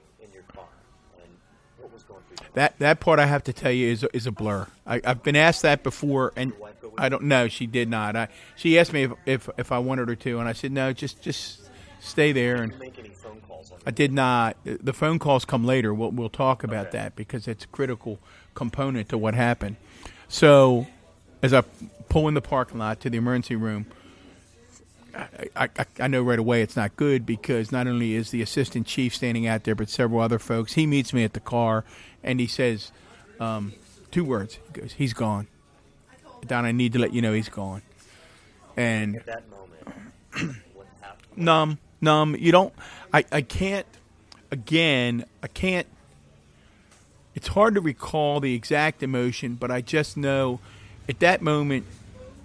[2.57, 4.65] That that part I have to tell you is is a blur.
[4.87, 7.47] I, I've been asked that before, and Your wife go with I don't know.
[7.47, 8.15] She did not.
[8.15, 10.91] I she asked me if, if if I wanted her to, and I said no.
[10.91, 11.61] Just just
[11.99, 12.55] stay there.
[12.63, 14.57] And Did you make any phone calls on I did not.
[14.63, 15.93] The phone calls come later.
[15.93, 16.97] We'll we'll talk about Okay.
[16.97, 18.17] that because it's a critical
[18.55, 19.75] component to what happened.
[20.27, 20.87] So,
[21.43, 21.61] as I
[22.09, 23.85] pull in the parking lot to the emergency room,
[25.17, 28.85] I, I, I know right away it's not good because not only is the assistant
[28.85, 30.73] chief standing out there, but several other folks.
[30.73, 31.83] He meets me at the car
[32.23, 32.91] and he says
[33.39, 33.73] um,
[34.11, 34.59] two words.
[34.73, 35.47] He goes, "He's gone."
[36.45, 37.81] Don, I need to let you know he's gone.
[38.75, 41.27] And At that moment, what happened?
[41.35, 42.35] numb, numb.
[42.37, 42.73] You don't.
[43.13, 43.87] I, I can't.
[44.51, 45.87] Again, I can't.
[47.33, 50.59] It's hard to recall the exact emotion, but I just know
[51.09, 51.85] at that moment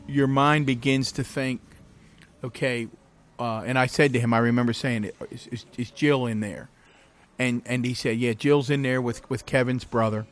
[0.06, 1.60] your mind begins to think,
[2.44, 2.88] okay.
[3.38, 6.68] Uh, and I said to him, I remember saying, "Is, is, is Jill in there?"
[7.38, 10.26] And and he said, "Yeah, Jill's in there with with Kevin's brother."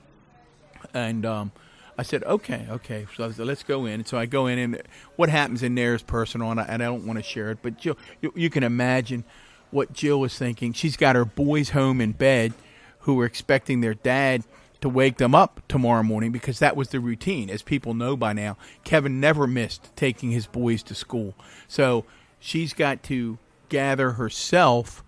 [0.94, 1.52] And um,
[1.98, 3.94] I said, "Okay, okay." So let's go in.
[3.94, 4.82] And so I go in, and
[5.16, 7.58] what happens in there is personal, and I, and I don't want to share it.
[7.62, 9.24] But Jill, you, you can imagine
[9.70, 10.72] what Jill was thinking.
[10.72, 12.52] She's got her boys home in bed,
[13.00, 14.44] who are expecting their dad
[14.80, 17.50] to wake them up tomorrow morning because that was the routine.
[17.50, 21.34] As people know by now, Kevin never missed taking his boys to school.
[21.68, 22.04] So
[22.38, 23.38] she's got to
[23.68, 25.04] gather herself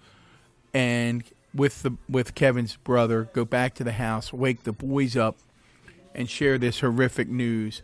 [0.75, 5.37] and with the with Kevin's brother go back to the house, wake the boys up,
[6.15, 7.83] and share this horrific news.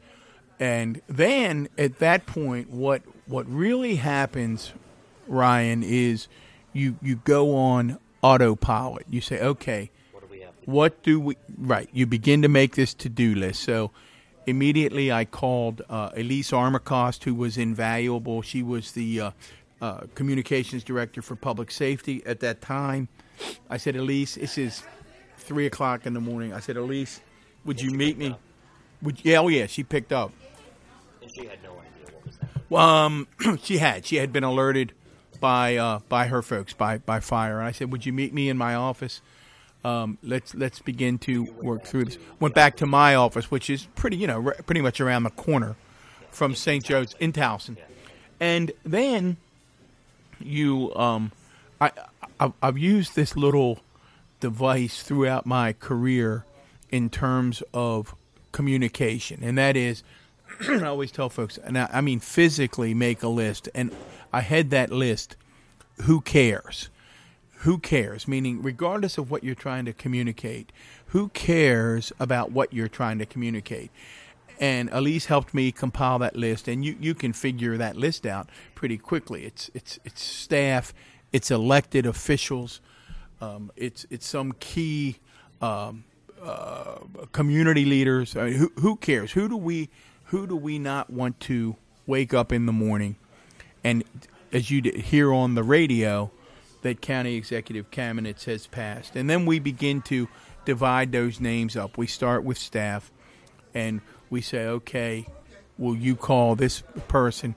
[0.59, 4.73] And then at that point, what what really happens,
[5.27, 6.29] Ryan, is
[6.73, 9.07] you you go on autopilot.
[9.11, 9.91] You say, okay,
[10.69, 11.59] What do we have to do?
[11.59, 13.91] what do we right you begin to make this to-do list so
[14.47, 19.31] immediately i called uh, elise armacost who was invaluable she was the uh,
[19.81, 23.09] uh, communications director for public safety at that time
[23.71, 24.83] i said elise this is
[25.39, 27.21] three o'clock in the morning i said elise
[27.65, 28.41] would you meet me up.
[29.01, 30.33] would yeah oh yeah she picked up
[31.23, 32.65] And she had no idea what was happening.
[32.69, 33.29] well, um,
[33.63, 34.05] she had.
[34.07, 34.93] She had been alerted
[35.41, 37.59] by uh, by her folks by by fire.
[37.59, 39.23] And I said, "Would you meet me in my office?
[39.85, 43.87] Um, let's let's begin to work through this." Went back to my office, which is
[43.95, 45.77] pretty, you know, pretty much around the corner
[46.31, 46.85] from St.
[46.85, 47.77] Joe's in Towson.
[48.41, 49.37] And then
[50.41, 51.33] you, um,
[51.81, 51.93] I,
[52.41, 53.81] I I've used this little
[54.41, 56.45] device throughout my career
[56.91, 58.15] in terms of
[58.53, 60.03] communication, and that is
[60.69, 63.91] I always tell folks, and I, I mean physically make a list, and
[64.33, 65.37] I had that list.
[66.03, 66.91] Who cares?
[67.63, 68.29] Who cares?
[68.29, 70.73] Meaning, regardless of what you're trying to communicate,
[71.07, 73.91] who cares about what you're trying to communicate?
[74.61, 78.49] And Elise helped me compile that list, and you, you can figure that list out
[78.75, 79.45] pretty quickly.
[79.45, 80.93] It's it's it's staff,
[81.33, 82.81] it's elected officials,
[83.41, 85.19] um, it's it's some key
[85.61, 86.05] um,
[86.43, 86.97] uh,
[87.33, 88.37] community leaders.
[88.37, 89.33] I mean, who who cares?
[89.33, 89.91] Who do we
[90.25, 93.17] who do we not want to wake up in the morning
[93.85, 94.05] and
[94.53, 96.31] as you hear on the radio
[96.83, 100.29] that county executive Kamenetz has passed and then we begin to
[100.65, 103.11] divide those names up we start with staff
[103.75, 105.27] and we say okay
[105.77, 107.55] will you call this person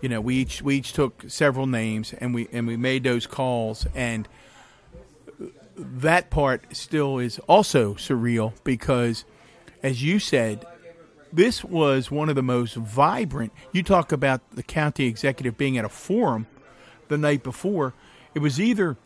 [0.00, 3.26] you know we each we each took several names and we and we made those
[3.26, 4.28] calls and
[5.76, 9.24] that part still is also surreal because
[9.82, 10.64] as you said
[11.34, 13.52] this was one of the most vibrant.
[13.72, 16.46] You talk about the county executive being at a forum
[17.08, 17.92] the night before.
[18.34, 18.96] It was either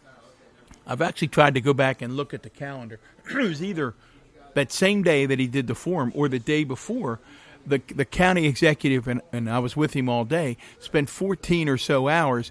[0.88, 2.98] I've actually tried to go back and look at the calendar.
[3.30, 3.94] it was either
[4.54, 7.20] that same day that he did the forum or the day before.
[7.66, 11.76] The, the county executive, and, and I was with him all day, spent 14 or
[11.76, 12.50] so hours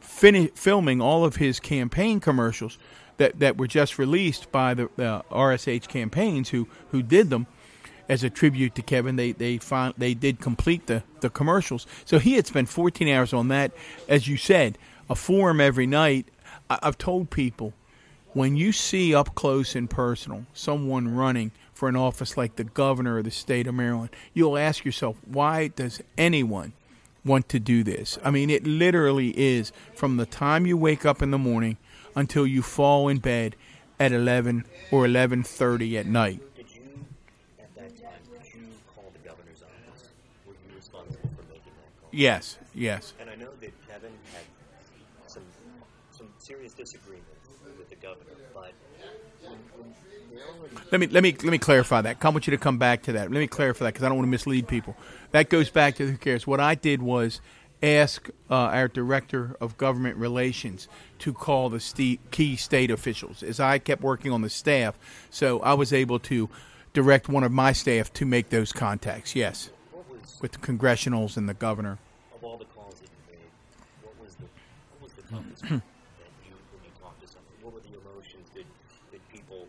[0.00, 2.76] fin- filming all of his campaign commercials
[3.18, 7.46] that, that were just released by the uh, RSH campaigns who, who did them
[8.08, 9.14] as a tribute to Kevin.
[9.14, 11.86] They they find, they did complete the, the commercials.
[12.04, 13.70] So he had spent 14 hours on that.
[14.08, 14.76] As you said,
[15.08, 16.28] a forum every night.
[16.70, 17.72] I, I've told people
[18.32, 23.18] when you see up close and personal someone running for an office like the governor
[23.18, 26.72] of the state of Maryland, you'll ask yourself, why does anyone
[27.24, 28.18] want to do this?
[28.24, 31.76] I mean, it literally is from the time you wake up in the morning
[32.14, 33.56] until you fall in bed
[33.98, 36.40] at 11 or 11:30 at night.
[36.56, 37.04] Did you,
[37.60, 40.08] at that time, did you call the governor's office?
[40.46, 42.10] Were you responsible for making that call?
[42.10, 43.14] Yes, yes.
[43.20, 43.81] And I know that
[50.92, 52.18] Let me let me let me clarify that.
[52.20, 53.32] I want you to come back to that.
[53.32, 54.94] Let me clarify that because I don't want to mislead people.
[55.30, 56.46] That goes back to who cares.
[56.46, 57.40] What I did was
[57.82, 60.88] ask uh, our director of government relations
[61.20, 64.98] to call the ste- key state officials, as I kept working on the staff.
[65.30, 66.50] So I was able to
[66.92, 69.34] direct one of my staff to make those contacts.
[69.34, 69.70] Yes,
[70.42, 71.98] with the congressionals and the governor.
[72.34, 73.50] of all the calls that you made,
[74.02, 74.44] what was the
[74.98, 75.70] what was the toughest one
[76.18, 77.52] that you when you talked to someone?
[77.62, 78.50] What were the emotions?
[78.54, 78.66] Did
[79.10, 79.66] did people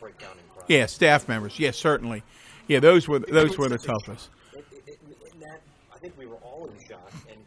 [0.00, 0.53] break down and cry?
[0.68, 1.58] Yeah, staff members.
[1.58, 2.22] Yes, certainly.
[2.66, 4.30] Yeah, those were those were the toughest.
[4.54, 5.60] It, it, it, that,
[5.94, 7.38] I think we were all in shock, and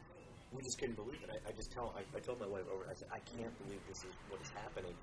[0.54, 1.30] we just couldn't believe it.
[1.32, 3.80] I, I just tell, I, I told my wife over, I said, I can't believe
[3.88, 4.94] this is what is happening.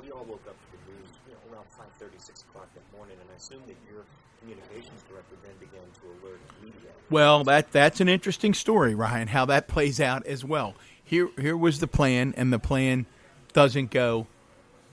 [0.00, 1.66] We all woke up to the news, you know, around
[2.00, 4.04] 5:30, 6 o'clock that morning, and I assume that your
[4.40, 6.90] communications director then began to alert media.
[7.10, 9.28] Well, that that's an interesting story, Ryan.
[9.28, 10.74] How that plays out as well.
[11.04, 13.06] Here, here was the plan, and the plan
[13.52, 14.28] doesn't go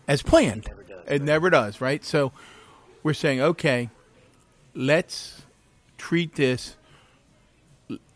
[0.07, 0.69] as planned.
[1.09, 2.05] It never does, right?
[2.05, 2.31] So
[3.01, 3.89] we're saying, okay,
[4.75, 5.41] let's
[5.97, 6.75] treat this.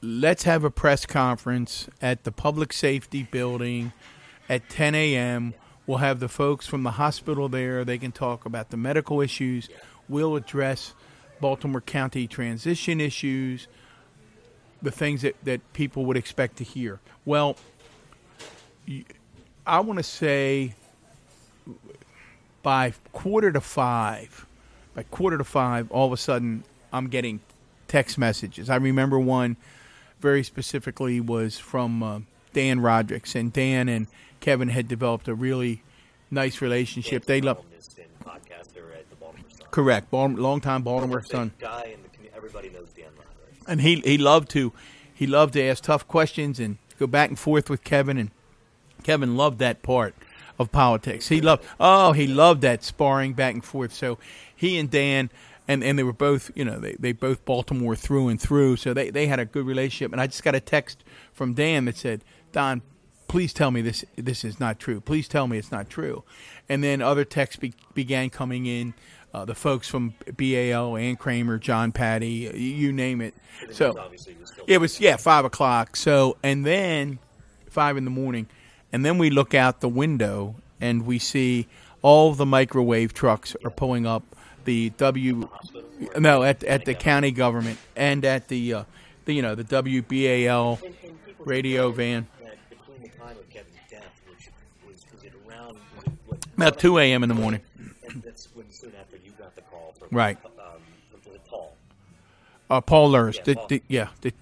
[0.01, 3.91] Let's have a press conference at the public safety building
[4.47, 5.55] at 10 a.m.
[5.87, 7.83] We'll have the folks from the hospital there.
[7.83, 9.69] They can talk about the medical issues.
[10.07, 10.93] We'll address
[11.41, 13.67] Baltimore County transition issues,
[14.81, 16.99] the things that, that people would expect to hear.
[17.25, 17.57] Well,
[19.65, 20.75] I want to say
[22.63, 24.45] by quarter to five,
[24.95, 27.41] by quarter to five, all of a sudden I'm getting
[27.87, 28.69] text messages.
[28.69, 29.57] I remember one
[30.19, 32.19] very specifically was from uh,
[32.53, 34.07] Dan Rodricks, and Dan and
[34.39, 35.83] Kevin had developed a really
[36.31, 37.25] nice relationship.
[37.25, 39.67] They love columnist and podcaster at the Baltimore Sun.
[39.71, 41.51] correct, Bal- longtime Baltimore Sun.
[41.59, 42.35] guy in the community.
[42.35, 43.65] Everybody knows Dan Rodricks.
[43.67, 44.71] and he he loved to
[45.13, 48.31] he loved to ask tough questions and go back and forth with Kevin and
[49.03, 50.15] Kevin loved that part
[50.63, 51.27] of politics.
[51.27, 53.93] He loved oh he loved that sparring back and forth.
[53.93, 54.17] So
[54.55, 55.29] he and Dan
[55.67, 58.77] and, and they were both you know they, they both Baltimore through and through.
[58.77, 60.11] So they, they had a good relationship.
[60.11, 62.81] And I just got a text from Dan that said Don.
[63.27, 65.01] Please tell me this this is not true.
[65.01, 66.23] Please tell me it's not true.
[66.69, 68.93] And then other texts be, began coming in.
[69.33, 73.33] Uh, the folks from BAL, Ann Kramer, John Patti, you, you name it.
[73.71, 75.95] So obviously was it was yeah five o'clock.
[75.95, 77.17] So and then
[77.73, 78.47] five in the morning,
[78.93, 81.67] and then we look out the window and we see
[82.01, 84.23] all the microwave trucks are pulling up
[84.65, 85.49] the W.
[86.17, 88.83] No, at at the county government and at the, uh,
[89.25, 90.79] the you know the WBAL
[91.39, 92.27] radio van.
[96.55, 97.23] About two a.m.
[97.23, 97.61] in the morning.
[100.11, 100.37] Right.
[102.69, 104.33] Uh, Paul Lurz, Yeah, the, the, yeah, the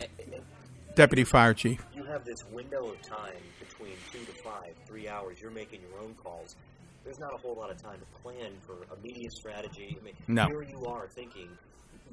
[0.95, 1.83] deputy fire chief.
[1.93, 5.37] you have this window of time between two to five, three hours.
[5.41, 6.55] You're making your own calls.
[7.03, 9.97] There's not a whole lot of time to plan for a media strategy.
[9.99, 10.45] I mean, No.
[10.45, 11.49] here you are thinking,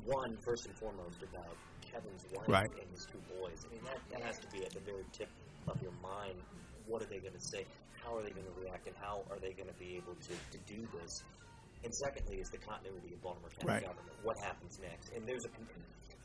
[0.05, 2.71] one, first and foremost, about Kevin's wife Right.
[2.81, 3.59] and his two boys.
[3.65, 5.29] I mean, that, that has to be at the very tip
[5.69, 6.41] of your mind.
[6.87, 7.67] What are they going to say?
[8.01, 8.87] How are they going to react?
[8.89, 11.13] And how are they going to be able to, to do this?
[11.85, 13.85] And secondly, is the continuity of Baltimore County Right.
[13.85, 14.17] government.
[14.25, 15.13] What happens next?
[15.13, 15.53] And there's a,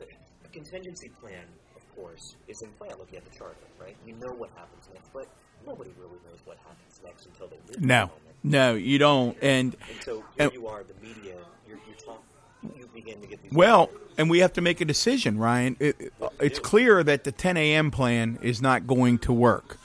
[0.08, 1.45] a contingency plan,
[1.76, 2.95] of course, is in plan.
[2.97, 3.95] Looking at the charter, right?
[4.08, 5.28] You know what happens next, but
[5.65, 8.11] nobody really knows what happens next until they live No,
[8.43, 9.38] no, you don't.
[9.41, 11.36] And And so here And- you are, the media.
[11.68, 12.80] You're, you're talking.
[12.80, 13.51] You begin to get these.
[13.51, 15.76] Well, and we have to make a decision, Ryan.
[15.80, 17.91] It, it- it's clear that the 10 a.m.
[17.91, 19.78] plan is not going to work.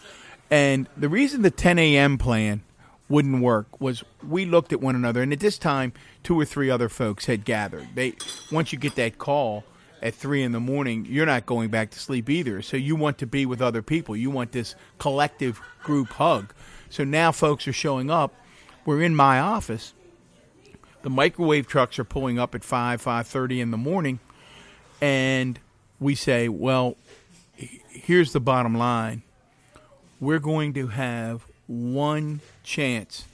[0.51, 2.17] And the reason the 10 a.m.
[2.19, 2.63] plan
[3.09, 6.69] wouldn't work was we looked at one another, and at this time, two or three
[6.71, 7.87] other folks had gathered.
[7.95, 8.15] They
[8.53, 9.65] once you get that call,
[10.03, 12.63] at three in the morning, you're not going back to sleep either.
[12.63, 14.17] So you want to be with other people.
[14.17, 16.53] You want this collective group hug.
[16.91, 18.35] So now folks are showing up.
[18.85, 19.95] We're in my office.
[21.03, 24.19] The microwave trucks are pulling up at five, five thirty in the morning,
[25.01, 25.59] and
[26.01, 26.97] we say, "Well,
[27.89, 29.23] here's the bottom line.
[30.21, 33.27] We're going to have one chance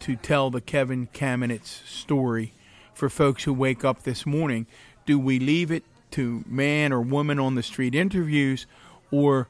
[0.00, 2.52] to tell the Kevin Kamenetz story
[2.94, 4.66] for folks who wake up this morning.
[5.04, 8.66] Do we leave it to man or woman on the street interviews,
[9.10, 9.48] or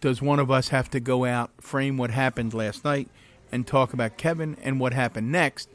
[0.00, 3.08] does one of us have to go out, frame what happened last night,
[3.50, 5.68] and talk about Kevin and what happened next?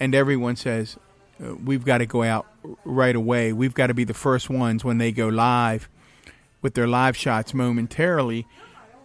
[0.00, 0.96] And everyone says,
[1.42, 2.46] uh, we've got to go out
[2.84, 3.52] right away.
[3.52, 5.88] We've got to be the first ones when they go live
[6.62, 8.46] with their live shots momentarily.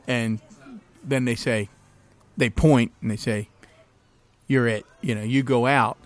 [0.08, 0.40] And
[1.04, 1.70] then they say,
[2.36, 3.50] they point and they say,
[4.48, 4.86] you're it.
[5.02, 5.98] You know, you go out.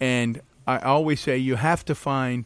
[0.00, 2.44] And I always say you have to find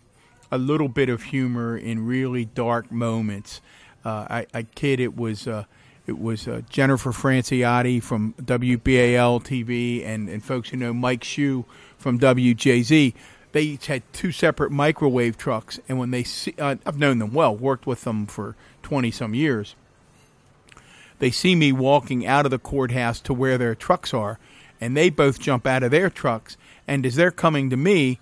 [0.50, 3.60] a little bit of humor in really dark moments.
[4.04, 5.64] Uh, I, I kid it was uh,
[6.06, 11.64] it was uh, Jennifer Franciotti from WBAL TV and, and folks who know Mike Schuh
[11.98, 13.12] from WJZ.
[13.52, 17.32] They each had two separate microwave trucks, and when they see, uh, I've known them
[17.32, 19.74] well, worked with them for twenty some years.
[21.18, 24.38] They see me walking out of the courthouse to where their trucks are,
[24.80, 26.56] and they both jump out of their trucks.
[26.86, 28.20] And as they're coming to me,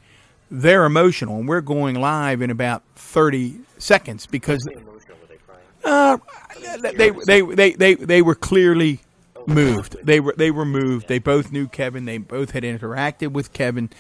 [0.51, 4.68] they're emotional, and we're going live in about 30 seconds because
[5.84, 6.18] uh,
[6.80, 9.01] they, they, they, they, they were clearly
[9.47, 9.97] moved.
[10.03, 11.09] They were they were moved.
[11.09, 12.05] They both knew Kevin.
[12.05, 13.90] They both had interacted with Kevin.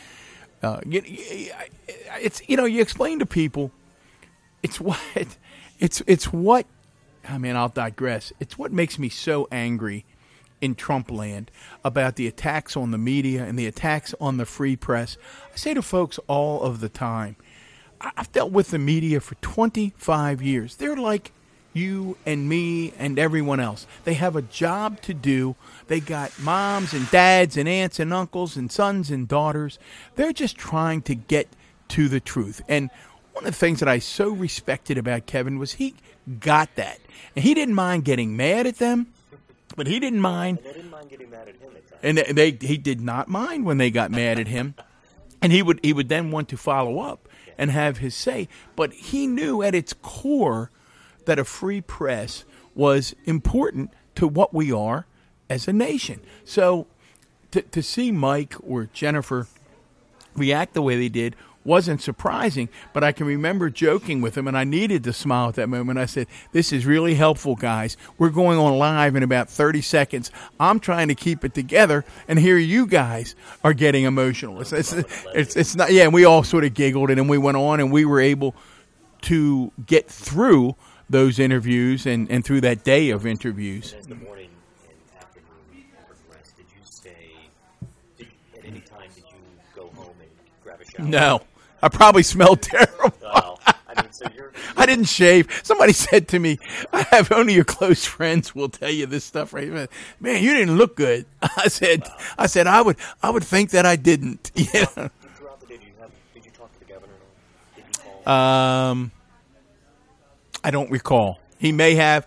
[0.62, 3.70] Uh, it's you know you explain to people,
[4.62, 5.00] it's what
[5.78, 6.66] it's it's what
[7.28, 8.32] I mean I'll digress.
[8.40, 10.04] It's what makes me so angry
[10.66, 11.50] in Trump land
[11.82, 15.16] about the attacks on the media and the attacks on the free press.
[15.52, 17.36] I say to folks all of the time,
[18.00, 20.76] I've dealt with the media for 25 years.
[20.76, 21.32] They're like
[21.72, 23.86] you and me and everyone else.
[24.04, 25.56] They have a job to do.
[25.86, 29.78] They got moms and dads and aunts and uncles and sons and daughters.
[30.16, 31.48] They're just trying to get
[31.88, 32.60] to the truth.
[32.68, 32.90] And
[33.32, 35.94] one of the things that I so respected about Kevin was he
[36.40, 36.98] got that.
[37.36, 39.06] And he didn't mind getting mad at them
[39.76, 40.58] but he didn't mind.
[40.58, 42.28] And they didn't mind getting mad at him at times.
[42.28, 44.74] And they, he did not mind when they got mad at him,
[45.40, 48.48] and he would he would then want to follow up and have his say.
[48.74, 50.70] But he knew at its core
[51.26, 55.06] that a free press was important to what we are
[55.48, 56.20] as a nation.
[56.44, 56.86] So
[57.50, 59.46] to to see Mike or Jennifer
[60.34, 61.36] react the way they did
[61.66, 65.56] wasn't surprising, but I can remember joking with him, and I needed to smile at
[65.56, 65.98] that moment.
[65.98, 67.96] I said, This is really helpful, guys.
[68.18, 70.30] We're going on live in about 30 seconds.
[70.58, 74.60] I'm trying to keep it together, and here you guys are getting emotional.
[74.60, 74.94] It's, it's,
[75.34, 77.80] it's, it's not, yeah, and we all sort of giggled, and then we went on,
[77.80, 78.54] and we were able
[79.22, 80.76] to get through
[81.08, 83.92] those interviews and, and through that day of interviews.
[83.92, 84.50] And as the morning
[84.88, 87.32] and afternoon progressed, did you stay,
[88.16, 89.38] did, at any time, did you
[89.74, 90.30] go home and
[90.62, 91.06] grab a shower?
[91.06, 91.42] No.
[91.82, 93.12] I probably smelled terrible.
[93.22, 95.60] Well, I mean, so you're, I didn't shave.
[95.62, 96.58] Somebody said to me,
[96.92, 99.70] "I have only your close friends will tell you this stuff." Right,
[100.20, 101.26] man, you didn't look good.
[101.42, 102.02] I said,
[102.38, 104.50] I said, I would, I would think that I didn't.
[104.54, 104.84] Yeah.
[104.84, 107.12] throughout the day, did you, have, did you talk to the governor?
[107.74, 108.32] Did you call?
[108.32, 109.12] Um,
[110.64, 111.38] I don't recall.
[111.58, 112.26] He may have.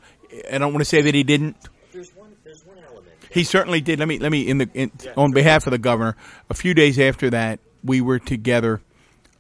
[0.52, 1.58] I don't want to say that he didn't.
[1.92, 3.14] there's one, there's one element.
[3.32, 4.00] He certainly did.
[4.00, 6.16] Let me let me in the in, on behalf of the governor.
[6.50, 8.82] A few days after that, we were together,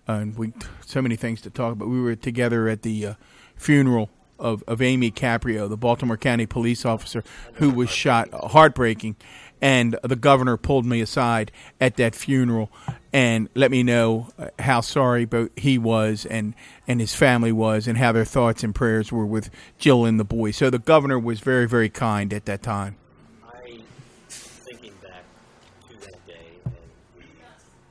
[0.09, 0.51] uh, and we
[0.85, 1.87] so many things to talk about.
[1.87, 3.13] We were together at the uh,
[3.55, 7.23] funeral of, of Amy Caprio, the Baltimore County police officer
[7.55, 8.29] who was shot.
[8.33, 9.15] Uh, heartbreaking,
[9.61, 12.71] and the governor pulled me aside at that funeral
[13.11, 16.53] and let me know uh, how sorry he was and
[16.87, 20.23] and his family was, and how their thoughts and prayers were with Jill and the
[20.25, 20.55] boys.
[20.57, 22.95] So the governor was very very kind at that time.
[23.45, 23.79] I,
[24.29, 25.23] thinking back
[25.89, 26.73] to that day and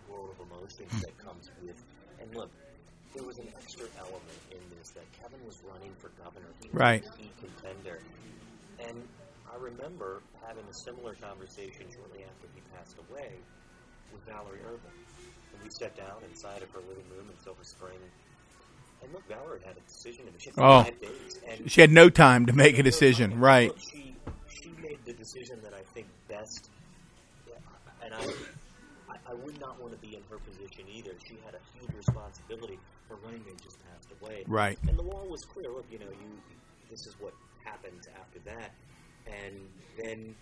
[0.07, 1.77] the world of emotions that comes with,
[2.21, 2.51] and look,
[3.15, 6.47] there was an extra element in this that Kevin was running for governor.
[6.58, 7.03] He was Right.
[7.41, 7.99] contender.
[8.81, 9.03] And
[9.51, 13.41] I remember having a similar conversation shortly after he passed away
[14.13, 14.93] with Valerie Ervin.
[15.53, 18.01] And we sat down inside of her living room in Silver Spring.
[19.03, 20.41] And look, Valerie had a decision to make.
[20.43, 20.83] She had Oh.
[21.01, 21.35] days.
[21.49, 23.69] And She had no time to make a decision, right?
[23.69, 24.17] Look, She
[24.63, 26.71] she made the decision that I think best,
[28.03, 31.13] and I, I I would not want to be in her position either.
[31.29, 32.79] She had a huge responsibility.
[33.09, 34.79] Her running mate just passed away, Right.
[34.89, 35.73] And the law was clear.
[35.73, 36.28] Look, you know, you
[36.99, 37.33] this is what
[37.63, 38.75] happens after that,
[39.31, 39.55] and
[40.03, 40.35] then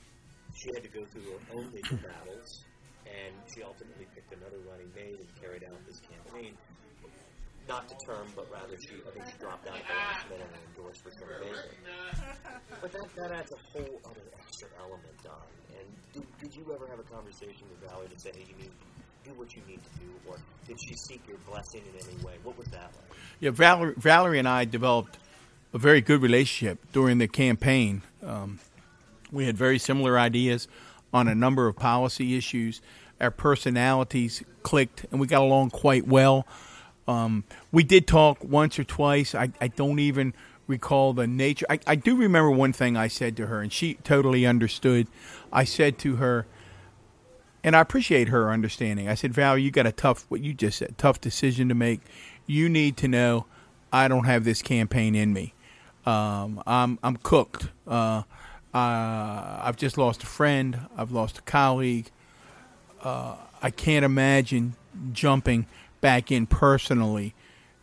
[0.56, 2.64] she had to go through her own legal battles,
[3.04, 6.56] and she ultimately picked another running mate and carried out this campaign.
[7.68, 10.48] not to term, but rather she, I think she dropped out at the last minute
[10.48, 11.76] and endorsed for Rushern Baker.
[12.80, 15.34] But that, that adds a whole other extra element, Don.
[15.76, 18.72] And did, did you ever have a conversation with Valerie to say, hey, you need
[19.26, 20.36] do what you need to do, or
[20.68, 22.34] did she seek your blessing in any way?
[22.44, 23.18] What was that like?
[23.40, 25.18] Yeah, Valerie, Valerie and I developed
[25.72, 28.02] a very good relationship during the campaign.
[28.22, 28.60] Um,
[29.32, 30.68] we had very similar ideas
[31.12, 32.80] on a number of policy issues.
[33.20, 36.46] Our personalities clicked, and we got along quite well.
[37.08, 39.34] Um, we did talk once or twice.
[39.34, 40.34] I, I don't even
[40.66, 41.66] recall the nature.
[41.70, 45.06] I, I do remember one thing I said to her, and she totally understood.
[45.52, 46.46] I said to her,
[47.62, 49.08] and I appreciate her understanding.
[49.08, 52.00] I said, Val, you got a tough, what you just said, tough decision to make.
[52.46, 53.46] You need to know
[53.92, 55.54] I don't have this campaign in me.
[56.06, 57.68] Um, I'm I'm cooked.
[57.86, 58.22] Uh,
[58.72, 60.80] uh, I've just lost a friend.
[60.96, 62.10] I've lost a colleague.
[63.02, 64.76] Uh, I can't imagine
[65.12, 65.66] jumping
[66.00, 67.34] back in personally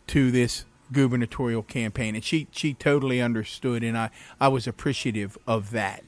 [0.08, 4.10] to this gubernatorial campaign, and she she totally understood, and I
[4.40, 6.04] I was appreciative of that.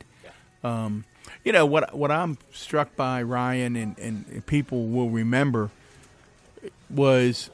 [0.64, 1.04] Um,
[1.44, 5.70] you know what what I'm struck by Ryan and, and people will remember
[6.88, 7.50] was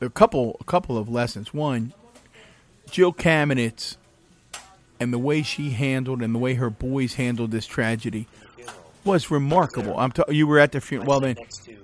[0.00, 1.54] a couple a couple of lessons.
[1.54, 1.92] One,
[2.90, 3.96] Jill Kamenetz
[5.02, 8.28] and the way she handled and the way her boys handled this tragedy
[9.04, 9.98] was remarkable.
[9.98, 11.08] I'm t- you were at the funeral.
[11.08, 11.76] Well then, next to,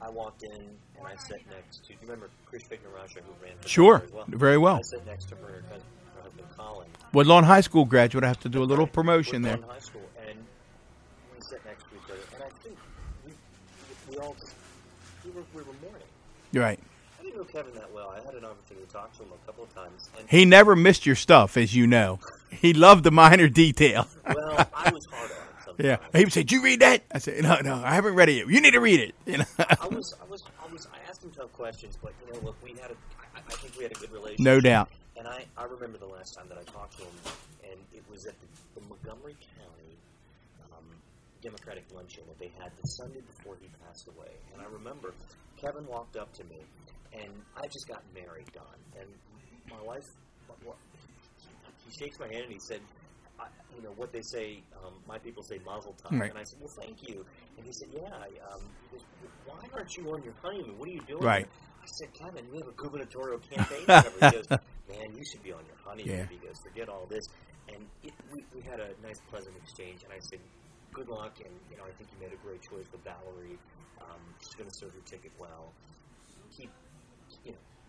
[0.00, 0.66] I walked in and
[1.04, 1.88] I sat next to.
[1.88, 3.52] Do you remember Krish Vignarajah who ran?
[3.60, 4.24] for Sure, well?
[4.28, 4.76] very well.
[4.76, 6.88] I sat next to her, her husband Colin.
[7.12, 8.24] Woodlawn High School graduate.
[8.24, 9.66] I have to do a little promotion We're there.
[9.68, 10.38] High school, and
[11.34, 12.78] we sat next to each other, and I think
[13.26, 13.32] we,
[14.10, 14.34] we all
[15.26, 16.02] we were, we were mourning.
[16.54, 16.80] Right.
[17.20, 18.08] I didn't know Kevin that well.
[18.08, 20.74] I had an opportunity to talk to him a couple of times, and He never
[20.74, 22.18] missed your stuff, as you know.
[22.50, 24.06] He loved the Miner Detail.
[24.26, 25.42] well, I was hard on him.
[25.64, 25.84] Sometimes.
[25.84, 28.28] Yeah, he would say, "Did you read that?" I said, "No, no, I haven't read
[28.28, 28.48] it yet.
[28.48, 29.44] You need to read it." You know.
[29.58, 30.86] I was, I was, I was.
[30.92, 32.96] I asked him tough questions, but you know, look, we had a.
[33.34, 34.40] I, I think we had a good relationship.
[34.40, 34.88] no doubt.
[35.18, 37.14] And I, I remember the last time that I talked to him,
[37.70, 39.96] and it was at the, the Montgomery County
[40.72, 40.84] um,
[41.42, 44.28] Democratic luncheon that they had the Sunday before he passed away.
[44.52, 45.14] And I remember
[45.60, 46.60] Kevin walked up to me,
[47.12, 48.76] and I just got married, Don.
[49.00, 49.08] And
[49.70, 50.04] my wife,
[51.88, 52.80] he shakes my hand and he said,
[53.38, 54.62] I, you know what they say.
[54.84, 56.30] Um, my people say Mazel Tov, Right.
[56.30, 57.24] and I said, "Well, thank you."
[57.58, 59.04] And he said, "Yeah." I, um, he goes,
[59.44, 60.78] "Why aren't you on your honeymoon?
[60.78, 61.46] What are you doing?" Right.
[61.46, 64.48] I said, "Kevin, you have a gubernatorial campaign." he goes,
[64.88, 66.26] "Man, you should be on your honeymoon." Yeah.
[66.32, 67.28] He goes, "Forget all this."
[67.68, 70.00] And it, we, we had a nice, pleasant exchange.
[70.04, 70.40] And I said,
[70.94, 73.58] "Good luck." And you know, I think you made a great choice with Valerie.
[74.00, 75.74] Um, she's going to serve her ticket well.
[76.56, 76.70] Keep,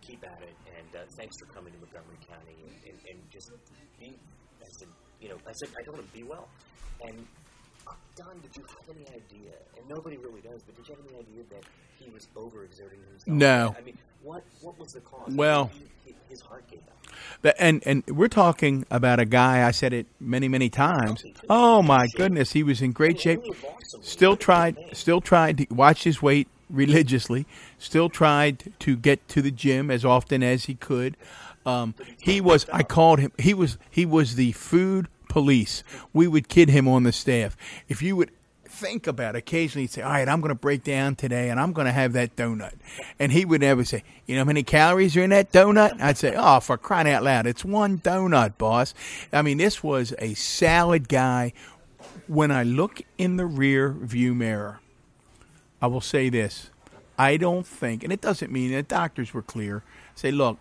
[0.08, 0.54] keep at it.
[0.76, 3.50] And uh, thanks for coming to Montgomery County and, and, and just
[4.00, 4.14] be.
[4.60, 4.88] I said,
[5.20, 6.48] you know, I said I told him be well.
[7.04, 7.26] And
[7.86, 9.52] uh, Don, did you have any idea?
[9.76, 11.64] And nobody really does, but did you have any idea that
[11.98, 13.26] he was overexerting himself?
[13.26, 13.74] No.
[13.78, 15.32] I mean, what what was the cause?
[15.32, 15.70] Well-
[16.04, 17.12] he, his heart gave out.
[17.42, 19.66] But- And and we're talking about a guy.
[19.66, 21.24] I said it many many times.
[21.48, 23.42] Oh my goodness, he was in great shape.
[23.42, 24.76] He had lost some Still tried.
[24.92, 27.46] Still tried to watch his weight religiously.
[27.78, 31.16] Still tried to get to the gym as often as he could.
[31.66, 32.66] Um, he was.
[32.72, 33.32] I called him.
[33.38, 33.78] He was.
[33.90, 35.82] He was the food police.
[36.12, 37.56] We would kid him on the staff.
[37.88, 38.30] If you would
[38.64, 41.60] think about it, occasionally he'd say, "All right, I'm going to break down today, and
[41.60, 42.74] I'm going to have that donut,"
[43.18, 46.16] and he would never say, "You know how many calories are in that donut?" I'd
[46.16, 48.94] say, "Oh, for crying out loud, it's one donut, boss."
[49.32, 51.52] I mean, this was a salad guy.
[52.26, 54.80] When I look in the rear view mirror,
[55.80, 56.70] I will say this.
[57.18, 59.82] I don't think, and it doesn't mean that doctors were clear.
[60.14, 60.58] Say, look,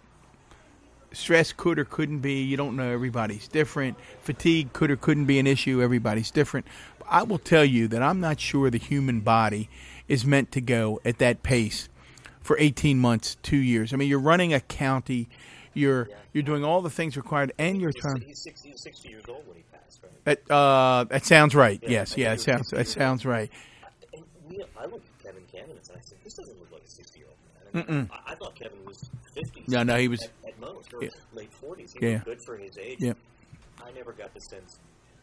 [1.12, 2.42] stress could or couldn't be.
[2.42, 2.92] You don't know.
[2.92, 3.98] Everybody's different.
[4.22, 5.82] Fatigue could or couldn't be an issue.
[5.82, 6.66] Everybody's different.
[7.00, 9.70] But I will tell you that I'm not sure the human body
[10.08, 11.90] is meant to go at that pace
[12.42, 13.94] for 18 months, two years.
[13.94, 15.28] I mean, you're running a county.
[15.74, 18.22] You're you're doing all the things required, and you're He's, trying.
[18.22, 20.24] he's, 60, he 60 years old when he passed, right?
[20.48, 21.80] That uh, that sounds right.
[21.84, 23.52] Yeah, yes, yeah, it sounds 60 that sounds right.
[24.14, 26.90] And we, I looked at Kevin Cannon and I said, this doesn't look like a
[26.90, 27.20] 60
[27.88, 28.10] man.
[28.14, 29.68] I, I thought Kevin was 50s.
[29.68, 31.10] No, no, he was- At, at most, or Yeah.
[31.34, 31.94] late 40s.
[31.98, 32.22] He Yeah.
[32.26, 32.98] good for his age.
[33.00, 33.14] Yeah.
[33.84, 34.78] I never got the sense.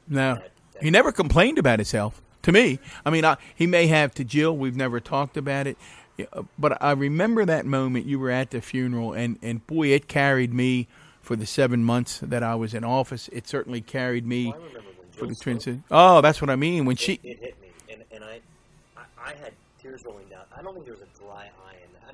[0.09, 2.21] No, that- that- he never complained about his health.
[2.43, 4.55] To me, I mean, I, he may have to Jill.
[4.57, 5.79] We've never talked about it,
[6.19, 8.05] Yeah, uh, but I remember that moment.
[8.07, 10.87] You were at the funeral, and and boy, it carried me
[11.23, 13.29] for the seven months that I was in office.
[13.33, 15.85] It certainly carried me Well, I remember when for the transition.
[15.91, 16.85] Oh, that's what I mean.
[16.85, 18.41] When she, it hit me, and and I,
[18.97, 20.43] I, I had tears rolling down.
[20.55, 21.64] I don't think there was a dry eye in that.
[21.64, 21.64] I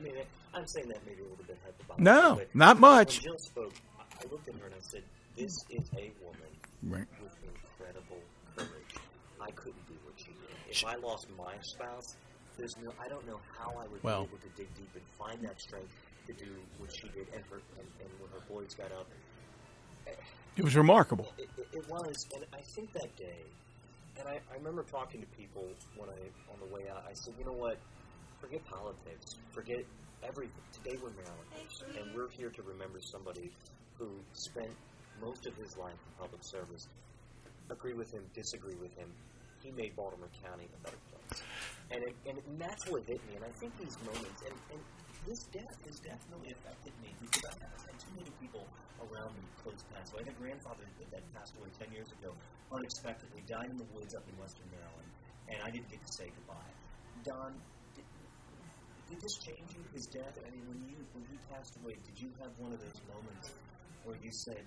[0.01, 0.15] mean,
[0.55, 2.01] I'm saying that maybe a little bit hyperbolic.
[2.01, 3.19] No, not much.
[3.19, 5.03] When Jill spoke, I, I looked at her and I said,
[5.37, 6.51] "This is a woman
[6.85, 7.07] Right.
[7.23, 8.21] with incredible
[8.57, 8.95] courage.
[9.41, 10.57] I couldn't do what she did.
[10.71, 12.17] If I lost my spouse,
[12.59, 12.93] there's no.
[13.03, 15.61] I don't know how I would Well- be able to dig deep and find that
[15.61, 15.93] strength
[16.27, 19.07] to do what she did, and her and, and when her boys got up,
[20.57, 21.33] It was remarkable.
[21.39, 23.45] it, it, it was, and I think that day,
[24.19, 26.19] and I, I remember talking to people when I
[26.53, 27.05] on the way out.
[27.09, 27.79] I said, you know what?
[28.41, 29.37] Forget politics.
[29.53, 29.85] Forget
[30.25, 30.65] everything.
[30.73, 33.53] Today we're Marylanders, and we're here to remember somebody
[34.01, 34.73] who spent
[35.21, 36.89] most of his life in public service.
[37.69, 39.13] Agree with him, disagree with him.
[39.61, 41.45] He made Baltimore County a better place,
[41.93, 43.37] and it, and, and that's what hit me.
[43.37, 44.81] And I think these moments, and, and
[45.29, 48.65] his death has definitely affected me because I had too many people
[49.05, 50.25] around me close pass away.
[50.25, 52.33] I had a grandfather that, that passed away 10 years ago,
[52.73, 55.11] unexpectedly, died in the woods up in western Maryland,
[55.53, 56.73] and I didn't get to say goodbye.
[57.21, 57.53] Don,
[59.11, 60.39] did, this change you, his death?
[60.39, 63.51] I mean, when, you, when he passed away, did you have one of those moments
[64.05, 64.63] where you said,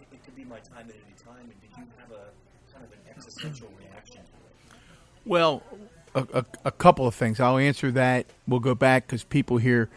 [0.00, 2.28] it, it could be my time at any time, and did you have a
[2.72, 4.78] kind of an existential reaction to it?
[5.24, 5.62] Well,
[6.14, 7.40] a, a, a couple of things.
[7.40, 8.26] I'll answer that.
[8.46, 9.88] We'll go back because people hear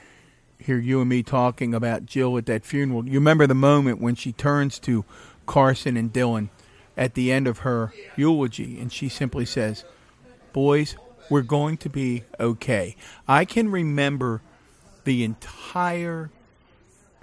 [0.60, 3.06] hear you and me talking about Jill at that funeral.
[3.06, 5.04] You remember the moment when she turns to
[5.48, 6.50] Carson and Dylan
[6.96, 9.84] at the end of her eulogy, and she simply says,
[10.54, 10.96] "Boys,
[11.32, 12.96] we're going to be okay."
[13.28, 14.42] I can remember
[15.04, 16.30] the entire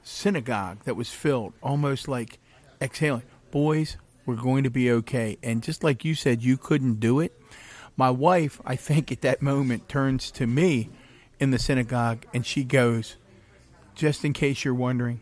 [0.02, 2.38] synagogue that was filled, almost like
[2.80, 3.22] exhaling.
[3.50, 3.96] Boys,
[4.26, 5.38] we're going to be okay.
[5.42, 7.38] And just like you said, you couldn't do it.
[7.96, 10.90] My wife, I think, at that moment turns to me
[11.40, 13.16] in the synagogue and she goes,
[13.94, 15.20] Just in case you're wondering,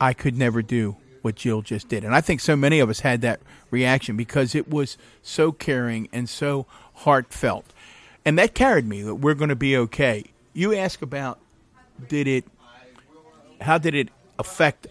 [0.00, 2.04] I could never do what Jill just did.
[2.04, 3.40] And I think so many of us had that
[3.70, 7.66] reaction because it was so caring and so heartfelt.
[8.24, 10.24] And that carried me that we're going to be okay.
[10.52, 11.40] You ask about
[12.08, 12.44] did it
[13.60, 14.08] how did it
[14.38, 14.86] affect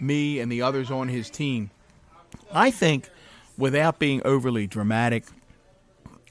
[0.00, 1.70] me and the others on his team?
[2.52, 3.08] I think
[3.56, 5.24] without being overly dramatic,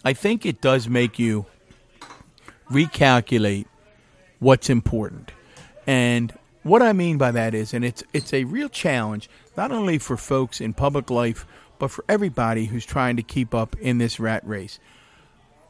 [0.03, 1.45] I think it does make you
[2.69, 3.65] recalculate
[4.39, 5.32] what's important.
[5.88, 9.97] And what I mean by that is, and it's it's a real challenge not only
[9.97, 11.45] for folks in public life,
[11.80, 14.80] but for everybody who's trying to keep up in this rat race.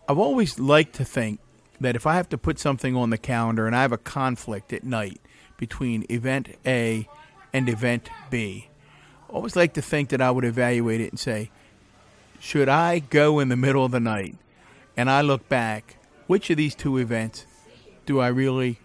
[0.07, 1.39] I've always liked to think
[1.79, 4.73] that if I have to put something on the calendar and I have a conflict
[4.73, 5.19] at night
[5.57, 7.07] between event A
[7.53, 8.69] and event B,
[9.29, 11.51] I always like to think that I would evaluate it and say,
[12.39, 14.35] should I go in the middle of the night
[14.97, 15.97] and I look back,
[16.27, 17.45] which of these two events
[18.05, 18.79] do I really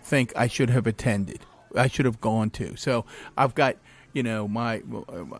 [0.00, 1.40] think I should have attended?
[1.74, 2.76] I should have gone to.
[2.76, 3.76] So I've got,
[4.12, 4.82] you know, my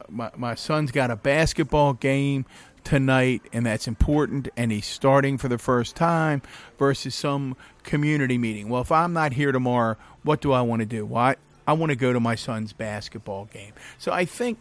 [0.08, 2.46] my my son's got a basketball game
[2.84, 6.42] tonight, and that's important, and he's starting for the first time
[6.78, 8.68] versus some community meeting.
[8.68, 11.04] Well, if I'm not here tomorrow, what do I want to do?
[11.04, 11.36] Why?
[11.66, 13.72] I want to go to my son's basketball game.
[13.98, 14.58] So I think,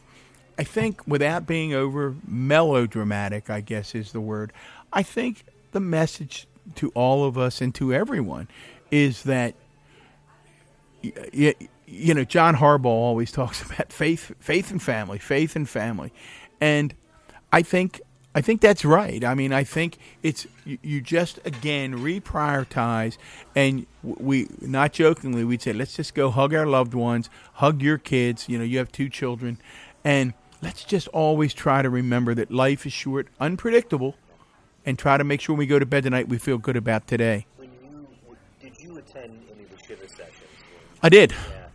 [0.57, 4.53] I think without being over melodramatic, I guess is the word.
[4.91, 8.47] I think the message to all of us and to everyone
[8.89, 9.55] is that
[11.01, 11.53] you,
[11.85, 16.13] you know John Harbaugh always talks about faith, faith and family, faith and family,
[16.61, 16.93] and
[17.51, 18.01] I think
[18.35, 19.23] I think that's right.
[19.23, 23.17] I mean, I think it's you, you just again reprioritize,
[23.55, 27.99] and we not jokingly we'd say let's just go hug our loved ones, hug your
[27.99, 28.49] kids.
[28.49, 29.59] You know, you have two children,
[30.03, 34.15] and let's just always try to remember that life is short, unpredictable,
[34.83, 37.07] and try to make sure when we go to bed tonight we feel good about
[37.07, 37.45] today.
[37.57, 38.07] When you
[38.59, 40.33] did you attend any of the Shiva sessions?
[41.03, 41.31] I did.
[41.31, 41.65] Yeah.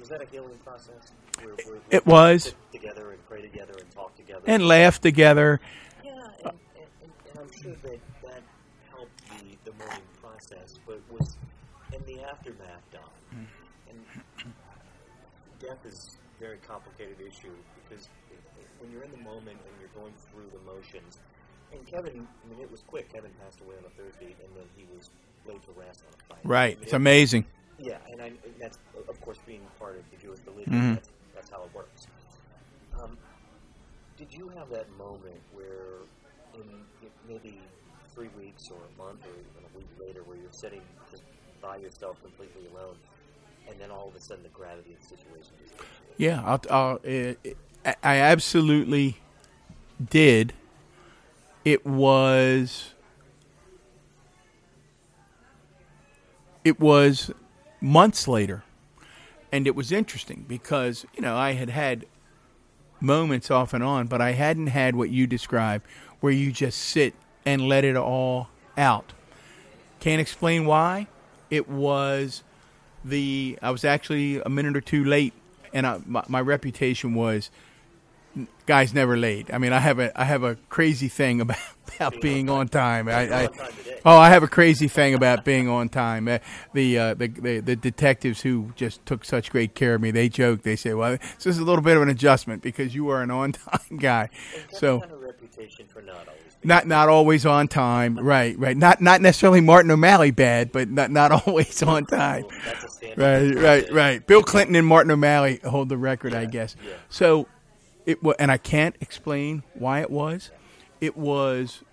[0.00, 1.12] Was that a healing process?
[1.42, 4.37] Where, where, It was together and pray together and talk together.
[4.48, 5.60] And laugh together.
[6.02, 6.10] yeah,
[6.44, 8.42] and, and, and, I'm sure that that
[8.90, 11.36] helped the the mourning process, but was
[11.92, 13.02] in the aftermath, Don.
[13.90, 13.98] And
[15.60, 17.52] death is a very complicated issue
[17.84, 18.08] because
[18.80, 21.18] when you're in the moment and you're going through the motions.
[21.70, 23.12] And Kevin, I mean, it was quick.
[23.12, 25.10] Kevin passed away on a Thursday, and then he was
[25.46, 26.48] laid to rest on a Friday.
[26.48, 26.72] Right.
[26.72, 27.44] I mean, It's it- amazing.
[27.78, 30.72] yeah, and, I, and that's of course being part of the Jewish religion.
[30.72, 30.94] Mhm.
[30.94, 32.06] That's, that's how it works.
[32.98, 33.18] Um,
[34.16, 35.98] did you have that moment where,
[36.54, 36.62] in
[37.28, 37.60] maybe
[38.14, 40.80] three weeks or a month or even a week later, where you're sitting
[41.10, 41.24] just
[41.60, 42.94] by yourself, completely alone,
[43.68, 45.52] and then all of a sudden the gravity of the situation?
[46.16, 47.34] Yeah, I'll, I'll, uh,
[47.84, 49.18] I I absolutely
[50.08, 50.52] did.
[51.64, 52.94] It was.
[56.64, 57.30] It was
[57.80, 58.62] months later,
[59.50, 62.04] and it was interesting because you know I had had
[63.00, 65.86] moments off and on, but I hadn't had what you described,
[66.20, 69.12] where you just sit and let it all out.
[70.00, 71.06] Can't explain why.
[71.50, 72.42] It was
[73.04, 75.32] the I was actually a minute or two late,
[75.72, 77.50] and I, my, my reputation was
[78.66, 79.52] Guy's never late.
[79.52, 81.56] I mean, I have a I have a crazy thing about,
[81.96, 83.08] about being on time.
[83.08, 84.00] I, I on time today.
[84.04, 86.28] oh, I have a crazy thing about being on time.
[86.28, 86.38] Uh,
[86.74, 90.28] the, uh, the the the detectives who just took such great care of me, they
[90.28, 90.62] joke.
[90.62, 93.30] They say, "Well, this is a little bit of an adjustment because you are an
[93.30, 94.28] on time guy."
[94.72, 98.18] So reputation for not always not not always on time.
[98.28, 98.76] Right, right.
[98.76, 102.44] Not not necessarily Martin O'Malley bad, but not not always on time.
[102.64, 103.18] That's a standard.
[103.18, 104.26] Right, right, right.
[104.26, 106.76] Bill Clinton and Martin O'Malley hold the record, I guess.
[106.84, 106.92] yeah.
[107.08, 107.46] So
[108.08, 110.50] it was, and I can't explain why it was.
[110.98, 111.84] It was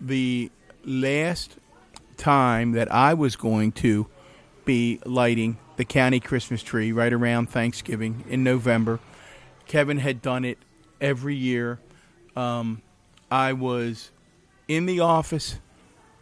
[0.00, 0.52] the
[0.84, 1.56] last
[2.16, 4.06] time that I was going to
[4.64, 9.00] be lighting the county Christmas tree right around Thanksgiving in November.
[9.66, 10.58] Kevin had done it
[11.00, 11.80] every year.
[12.36, 12.80] Um,
[13.28, 14.12] I was
[14.68, 15.58] in the office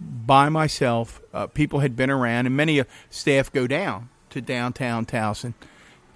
[0.01, 1.21] by myself.
[1.35, 5.53] Uh, people had been around, and many uh, staff go down to downtown Towson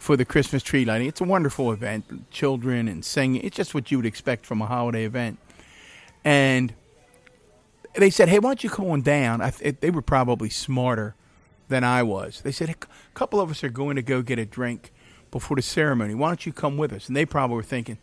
[0.01, 1.07] for the Christmas tree lighting.
[1.07, 3.43] It's a wonderful event, children and singing.
[3.45, 5.39] It's just what you would expect from a holiday event.
[6.25, 6.73] And
[7.95, 11.15] they said, "Hey, why don't you come on down?" Th- they were probably smarter
[11.69, 12.41] than I was.
[12.41, 12.75] They said, "A
[13.13, 14.91] couple of us are going to go get a drink
[15.31, 16.15] before the ceremony.
[16.15, 17.99] Why don't you come with us?" And they probably were thinking,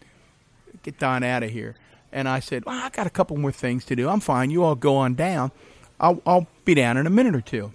[0.84, 1.76] "Get Don out of here."
[2.12, 4.08] And I said, "Well, I got a couple more things to do.
[4.08, 4.52] I'm fine.
[4.52, 5.52] You all go on down.
[6.00, 7.72] I'll, I'll be down in a minute or two.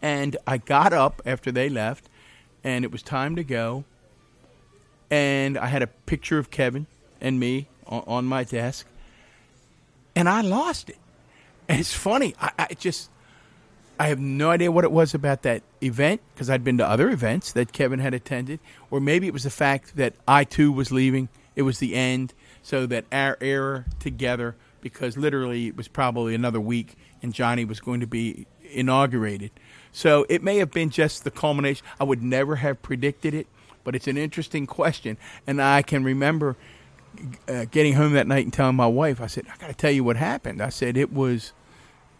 [0.00, 2.08] And I got up after they left,
[2.64, 3.84] and it was time to go.
[5.10, 6.86] And I had a picture of Kevin
[7.20, 8.86] and me on, on my desk,
[10.16, 10.98] and I lost it.
[11.68, 12.34] And it's funny.
[12.40, 13.10] I, I just,
[13.98, 17.10] I have no idea what it was about that event because I'd been to other
[17.10, 18.60] events that Kevin had attended,
[18.90, 21.28] or maybe it was the fact that I too was leaving.
[21.54, 22.32] It was the end,
[22.62, 27.80] so that our era together, because literally it was probably another week, and Johnny was
[27.80, 29.50] going to be inaugurated.
[29.92, 31.86] So it may have been just the culmination.
[32.00, 33.46] I would never have predicted it,
[33.84, 35.16] but it's an interesting question,
[35.46, 36.56] and I can remember
[37.48, 39.90] uh, getting home that night and telling my wife, I said, I got to tell
[39.90, 40.62] you what happened.
[40.62, 41.52] I said it was,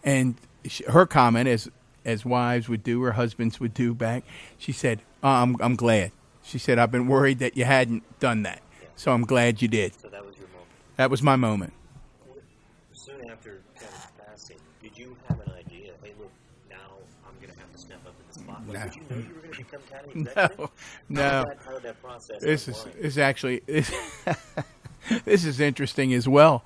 [0.03, 1.69] and she, her comment, as
[2.05, 4.23] as wives would do, or husbands would do back,
[4.57, 6.11] she said, oh, "I'm I'm glad."
[6.43, 8.61] She said, "I've been worried that you hadn't done that,
[8.95, 10.67] so I'm glad you did." So that was your moment.
[10.97, 11.73] That was my moment.
[12.91, 15.93] Soon after Kevin's passing, did you have an idea?
[16.03, 16.31] Hey, look,
[16.69, 16.75] now
[17.25, 18.62] I'm going to have to step up in the spotlight.
[18.73, 18.83] No.
[18.85, 20.69] Did you know you were going to become county executive?
[21.09, 21.45] No, no.
[21.65, 23.91] how did that process This is is actually this,
[25.25, 26.63] this is interesting as well.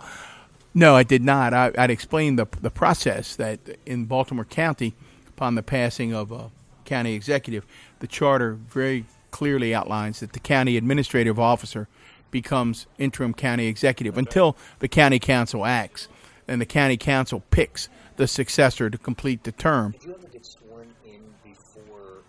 [0.73, 1.53] No, I did not.
[1.53, 4.93] I, I'd explained the the process that in Baltimore County,
[5.27, 6.51] upon the passing of a
[6.85, 7.65] county executive,
[7.99, 11.87] the charter very clearly outlines that the county administrative officer
[12.31, 16.07] becomes interim county executive until the county council acts,
[16.47, 19.91] and the county council picks the successor to complete the term.
[19.91, 22.23] Did you ever get sworn in before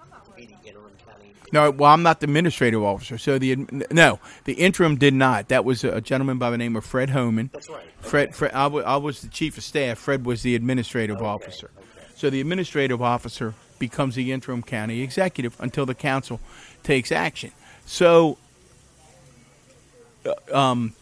[0.00, 1.34] to be the interim county?
[1.52, 3.18] No, well, I'm not the administrative officer.
[3.18, 3.56] So the
[3.90, 5.48] no, the interim did not.
[5.48, 7.50] That was a gentleman by the name of Fred Homan.
[7.52, 7.84] That's right.
[8.00, 9.98] Fred, Fred I, w- I was the chief of staff.
[9.98, 11.70] Fred was the administrative Okay, officer.
[11.76, 11.86] okay.
[12.16, 16.40] So the administrative officer becomes the interim county executive until the council
[16.84, 17.50] takes action.
[17.84, 18.38] So,
[20.24, 20.94] uh, um,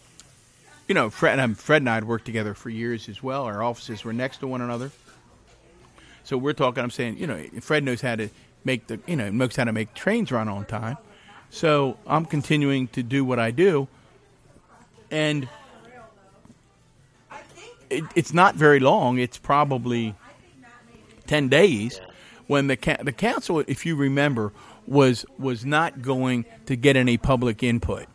[0.87, 3.45] you know, Fred, um, Fred and I had worked together for years as well.
[3.45, 4.91] Our offices were next to one another.
[6.23, 6.83] So we're talking.
[6.83, 8.29] I'm saying, you know, Fred knows how to
[8.63, 10.97] make the, you know, knows how to make trains run on time.
[11.49, 13.87] So I'm continuing to do what I do,
[15.09, 15.49] and
[17.89, 19.17] it, it's not very long.
[19.17, 20.15] It's probably
[21.27, 21.99] ten days
[22.47, 24.53] when the ca- the council, if you remember,
[24.87, 28.05] was was not going to get any public input,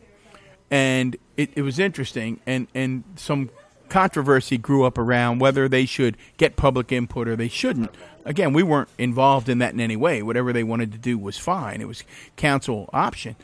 [0.71, 3.51] and it, it was interesting, and and some
[3.89, 7.91] controversy grew up around whether they should get public input or they shouldn't.
[8.25, 10.21] Again, we weren't involved in that in any way.
[10.21, 11.81] Whatever they wanted to do was fine.
[11.81, 12.03] It was
[12.35, 13.35] council option.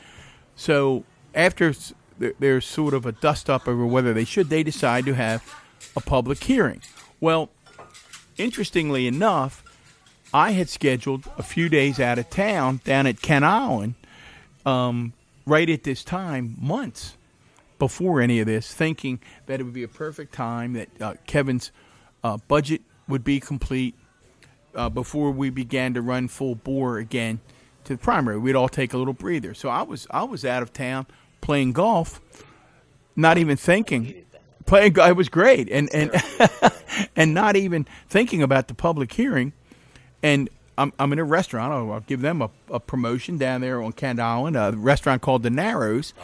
[0.56, 1.74] So after
[2.18, 5.42] there's sort of a dust up over whether they should, they decide to have
[5.96, 6.80] a public hearing.
[7.20, 7.50] Well,
[8.36, 9.62] interestingly enough,
[10.32, 13.94] I had scheduled a few days out of town down at Kent Island
[14.66, 15.12] um,
[15.46, 17.16] right at this time, months
[17.84, 21.70] before any of this, thinking that it would be a perfect time that uh, Kevin's
[22.22, 23.94] uh, budget would be complete
[24.74, 27.40] uh, before we began to run full bore again
[27.84, 28.38] to the primary.
[28.38, 29.52] We'd all take a little breather.
[29.52, 31.04] So I was I was out of town
[31.42, 32.22] playing golf,
[33.16, 34.24] not even thinking.
[34.64, 36.10] Playing, it was great, and and
[37.16, 39.52] and not even thinking about the public hearing.
[40.22, 41.70] And I'm I'm in a restaurant.
[41.70, 45.42] I'll, I'll give them a, a promotion down there on Kent Island, a restaurant called
[45.42, 46.14] the Narrows,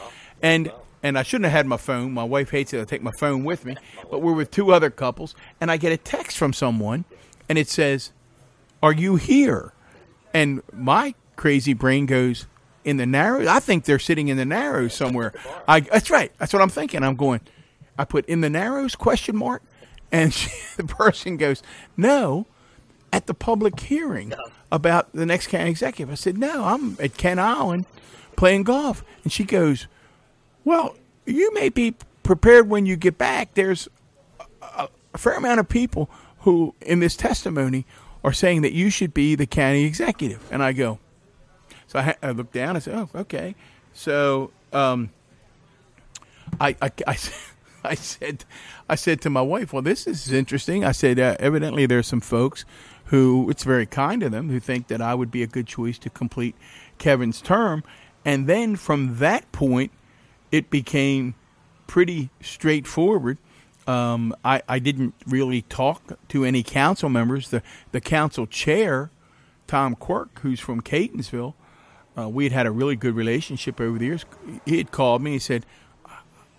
[0.41, 0.73] and.
[1.03, 2.13] And I shouldn't have had my phone.
[2.13, 2.81] My wife hates it.
[2.81, 3.77] I take my phone with me.
[4.11, 7.05] But we're with two other couples, and I get a text from someone,
[7.49, 8.13] and it says,
[8.83, 9.73] "Are you here?"
[10.35, 12.47] And my crazy brain goes,
[12.85, 13.47] in the narrows.
[13.47, 15.33] I think they're sitting in the narrows somewhere.
[15.69, 16.33] I that's right.
[16.39, 17.03] That's what I'm thinking.
[17.03, 17.41] I'm going.
[17.99, 19.63] I put in the narrows question mark,
[20.11, 21.63] and she, the person goes,
[21.97, 22.47] "No."
[23.13, 24.33] At the public hearing
[24.71, 27.87] about the next county executive, I said, "No, I'm at Kent Island
[28.37, 29.89] playing golf," and she goes,
[30.65, 30.97] "Well,
[31.27, 33.55] you may be prepared when you get back.
[33.55, 33.89] There's
[34.61, 37.87] a, a fair amount of people who, in this testimony,
[38.23, 40.99] are saying that you should be the county executive," and I go.
[41.87, 43.55] So I, I looked down and said, "Oh, okay."
[43.93, 45.11] So um,
[46.61, 47.19] I, I, I,
[47.85, 48.45] I said,
[48.89, 52.21] I said to my wife, "Well, this is interesting." I said, uh, "Evidently, there's some
[52.21, 52.65] folks
[53.07, 55.99] who it's very kind of them who think that I would be a good choice
[55.99, 56.55] to complete
[56.99, 57.83] Kevin's term."
[58.25, 59.91] And then from that point,
[60.51, 61.35] it became
[61.87, 63.39] pretty straightforward.
[63.87, 67.51] Um, I, I didn't really talk to any council members.
[67.51, 69.11] The the council chair,
[69.67, 71.55] Tom Quirk, who's from Catonsville,
[72.17, 74.25] uh, we had had a really good relationship over the years.
[74.65, 75.33] He had called me.
[75.33, 75.67] and said,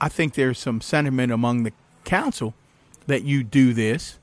[0.02, 1.72] "I think there's some sentiment among the
[2.04, 2.54] council
[3.08, 4.20] that you do this.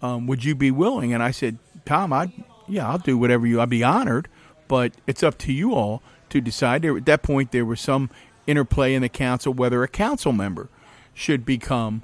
[0.00, 2.32] Um, would you be willing?" And I said, "Tom, I
[2.66, 3.60] yeah, I'll do whatever you.
[3.60, 4.28] I'd be honored,
[4.68, 8.08] but it's up to you all to decide." There, at that point, there was some
[8.48, 10.68] interplay in the council whether a council member
[11.14, 12.02] should become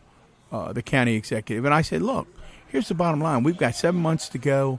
[0.52, 1.64] uh, the county executive.
[1.64, 2.28] And I said, "Look,
[2.68, 3.42] here's the bottom line.
[3.42, 4.78] We've got seven months to go."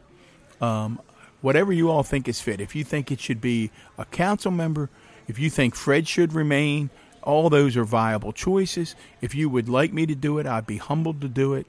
[0.61, 0.99] Um,
[1.41, 2.59] whatever you all think is fit.
[2.59, 4.89] If you think it should be a council member,
[5.28, 6.89] if you think Fred should remain,
[7.22, 8.95] all those are viable choices.
[9.22, 11.68] If you would like me to do it, I'd be humbled to do it.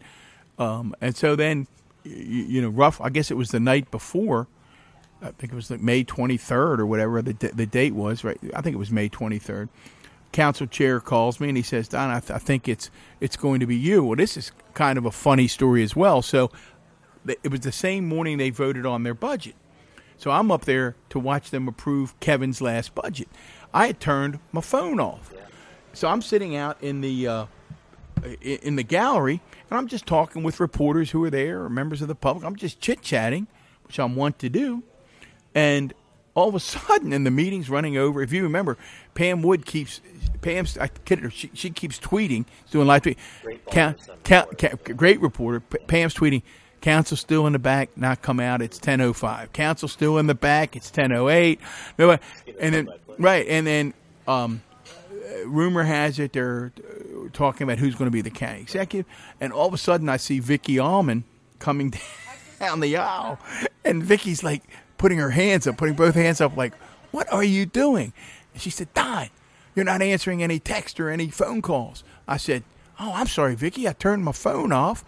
[0.59, 1.66] Um, and so then,
[2.05, 3.01] you, you, know, rough.
[3.03, 4.47] I guess it was the night before.
[5.23, 8.25] I think it was like May 23rd or whatever the the date was.
[8.25, 8.39] Right.
[8.55, 9.69] I think it was May 23rd.
[10.33, 12.91] Council chair calls me and he says, "Don, I, th- I think it's
[13.21, 16.21] it's going to be you." Well, this is kind of a funny story as well.
[16.23, 16.51] So
[17.27, 19.55] it was the same morning they voted on their budget.
[20.19, 23.29] So I'm up there to watch them approve Kevin's last budget.
[23.73, 25.33] I had turned my phone off.
[25.93, 27.47] So I'm sitting out in the uh,
[28.41, 29.41] in the gallery
[29.71, 32.45] and I'm just talking with reporters who are there or members of the public.
[32.45, 33.47] I'm just chit chatting,
[33.85, 34.83] which I'm wont to do.
[35.57, 35.92] And
[36.36, 38.22] all of a sudden, in the meeting's running over.
[38.22, 38.78] If you remember,
[39.14, 40.00] Pam Wood keeps
[40.42, 43.18] Pam's I kid her, she, she keeps tweeting, doing live tweet.
[43.42, 45.59] Great, count, count, count, great reporter.
[45.59, 46.42] Pam's tweeting
[46.80, 48.62] Council still in the back, not come out.
[48.62, 49.52] It's ten oh five.
[49.52, 50.76] Council still in the back.
[50.76, 51.59] It's ten oh eight.
[51.98, 52.16] No,
[52.61, 52.88] and then
[53.18, 53.94] right, and then
[54.28, 54.62] um,
[55.44, 56.72] rumor has it they're
[57.32, 60.16] talking about who's going to be the county executive, and all of a sudden I
[60.16, 61.24] see Vicki Almond
[61.59, 61.92] coming
[62.61, 63.40] down the aisle,
[63.84, 64.62] and Vicky's like
[64.99, 66.74] putting her hands up, putting both hands up, like,
[67.11, 68.12] "What are you doing?"
[68.53, 69.28] And she said, "Don,
[69.74, 72.64] you're not answering any text or any phone calls." I said,
[72.99, 73.88] "Oh, I'm sorry, Vicky.
[73.88, 75.05] I turned my phone off."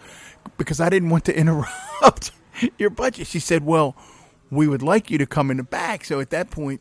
[0.56, 2.32] because I didn't want to interrupt
[2.78, 3.26] your budget.
[3.26, 3.96] She said, "Well,
[4.50, 6.80] we would like you to come in the back." So at that point,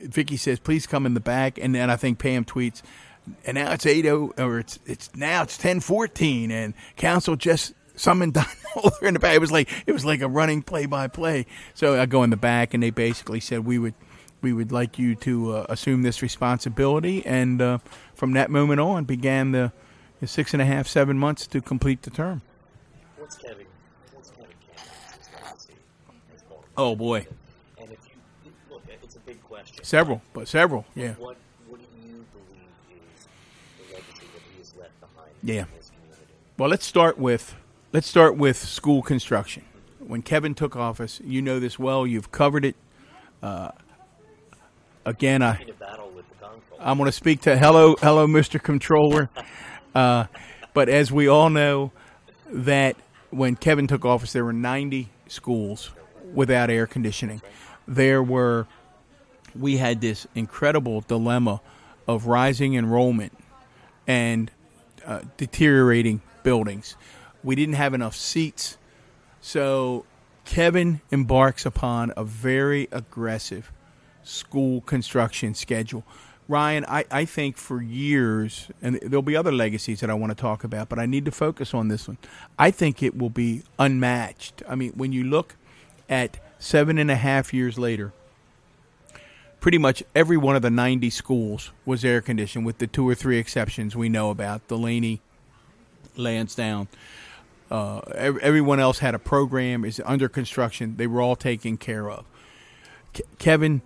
[0.00, 2.82] Vicky says, "Please come in the back." And then I think Pam tweets,
[3.44, 7.74] "And now it's eight oh, or it's it's now it's ten fourteen, and council just."
[7.96, 8.44] Summoned Don
[8.76, 9.34] Mohler in the back.
[9.34, 11.46] It was like it was like a running play by play.
[11.74, 13.94] So I go in the back, and they basically said we would
[14.44, 17.24] we would like you to uh, assume this responsibility.
[17.26, 17.78] And uh,
[18.14, 19.72] from that moment on, began the,
[20.20, 22.42] the six and a half, seven months to complete the term.
[23.16, 23.66] What's Kevin?
[24.12, 24.48] What's Kevin
[26.76, 27.26] Oh boy.
[27.80, 27.98] And if
[28.44, 29.82] you look, it's a big question.
[29.82, 31.14] Several, but several, yeah.
[31.14, 31.36] What
[31.68, 32.68] What do you believe
[33.16, 33.26] is
[33.78, 35.30] the legacy that he has left behind?
[35.42, 35.64] Yeah.
[36.58, 37.54] Well, let's start with
[37.94, 39.62] let's start with school construction.
[40.00, 42.04] When Kevin took office, you know this well.
[42.04, 42.74] You've covered it.
[43.40, 43.70] Uh,
[45.06, 45.64] again, I
[46.80, 48.60] I'm going to speak to hello, hello, Mr.
[48.60, 49.30] Comptroller.
[49.94, 50.24] Uh,
[50.74, 51.92] but as we all know,
[52.50, 52.96] that
[53.30, 55.92] when Kevin took office, there were 90 schools
[56.34, 57.40] without air conditioning.
[57.86, 58.66] There were,
[59.54, 61.60] we had this incredible dilemma
[62.08, 63.32] of rising enrollment
[64.06, 64.50] and
[65.06, 66.96] uh, deteriorating buildings.
[67.44, 68.78] We didn't have enough seats.
[69.40, 70.06] So
[70.44, 73.70] Kevin embarks upon a very aggressive
[74.24, 76.04] school construction schedule.
[76.48, 80.34] Ryan, I, I think for years, and there'll be other legacies that I want to
[80.34, 82.18] talk about, but I need to focus on this one.
[82.58, 84.62] I think it will be unmatched.
[84.68, 85.56] I mean, when you look
[86.08, 88.12] at seven and a half years later,
[89.60, 93.14] pretty much every one of the 90 schools was air conditioned, with the two or
[93.14, 95.20] three exceptions we know about Dulaney,
[96.16, 96.88] Lansdowne.
[97.74, 97.98] Uh,
[98.40, 100.94] everyone else had a program, is under construction.
[100.96, 102.24] They were all taken care of.
[103.40, 103.82] Kevin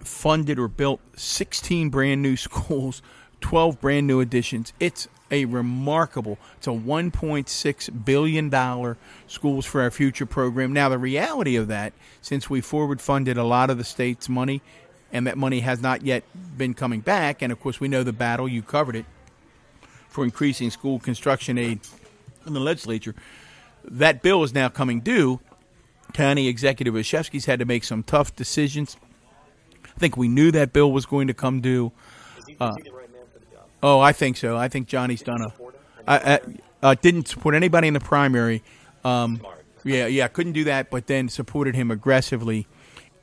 [0.00, 3.02] funded or built 16 brand new schools,
[3.42, 4.72] 12 brand new additions.
[4.80, 8.96] It's a remarkable, it's a $1.6 billion
[9.28, 10.72] Schools for Our Future program.
[10.72, 11.92] Now, the reality of that,
[12.22, 14.62] since we forward funded a lot of the state's money
[15.12, 16.24] and that money has not yet
[16.58, 17.40] been coming back.
[17.40, 18.48] And of course, we know the battle.
[18.48, 19.06] You covered it
[20.08, 21.78] for increasing school construction aid
[22.46, 23.14] in the legislature.
[23.84, 25.40] That bill is now coming due.
[26.12, 28.96] County Executive Olszewski's had to make some tough decisions.
[29.84, 31.92] I think we knew that bill was going to come due.
[32.38, 33.64] Is he, is he the right man for the job?
[33.82, 34.56] Oh, I think so.
[34.56, 35.52] I think Johnny's done a.
[36.08, 36.40] I, I
[36.82, 38.62] uh, didn't support anybody in the primary.
[39.04, 39.40] Um,
[39.84, 42.66] yeah, yeah, couldn't do that, but then supported him aggressively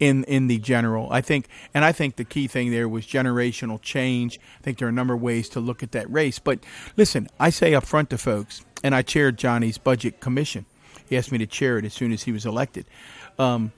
[0.03, 1.07] in in the general.
[1.11, 4.39] I think, and I think the key thing there was generational change.
[4.59, 6.39] I think there are a number of ways to look at that race.
[6.39, 6.59] But
[6.97, 10.65] listen, I say up front to folks, and I chaired Johnny's budget commission.
[11.07, 12.85] He asked me to chair it as soon as he was elected.
[13.39, 13.71] Um,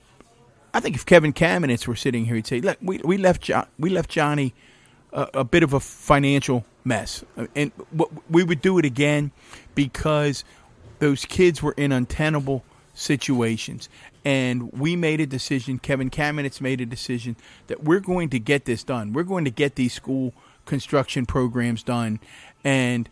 [0.74, 3.66] I think if Kevin Kamenetz were sitting here, he'd say, "Look, we we left jo-
[3.78, 4.54] we left Johnny
[5.12, 7.24] a, a bit of a financial mess,
[7.54, 9.30] and w- we would do it again
[9.74, 10.44] because
[10.98, 12.64] those kids were in untenable
[12.96, 13.88] situations."
[14.24, 15.78] And we made a decision.
[15.78, 17.36] Kevin Kamenetz made a decision
[17.68, 19.12] that we're going to get this done.
[19.12, 20.34] We're going to get these school
[20.64, 22.18] construction programs done,
[22.64, 23.08] and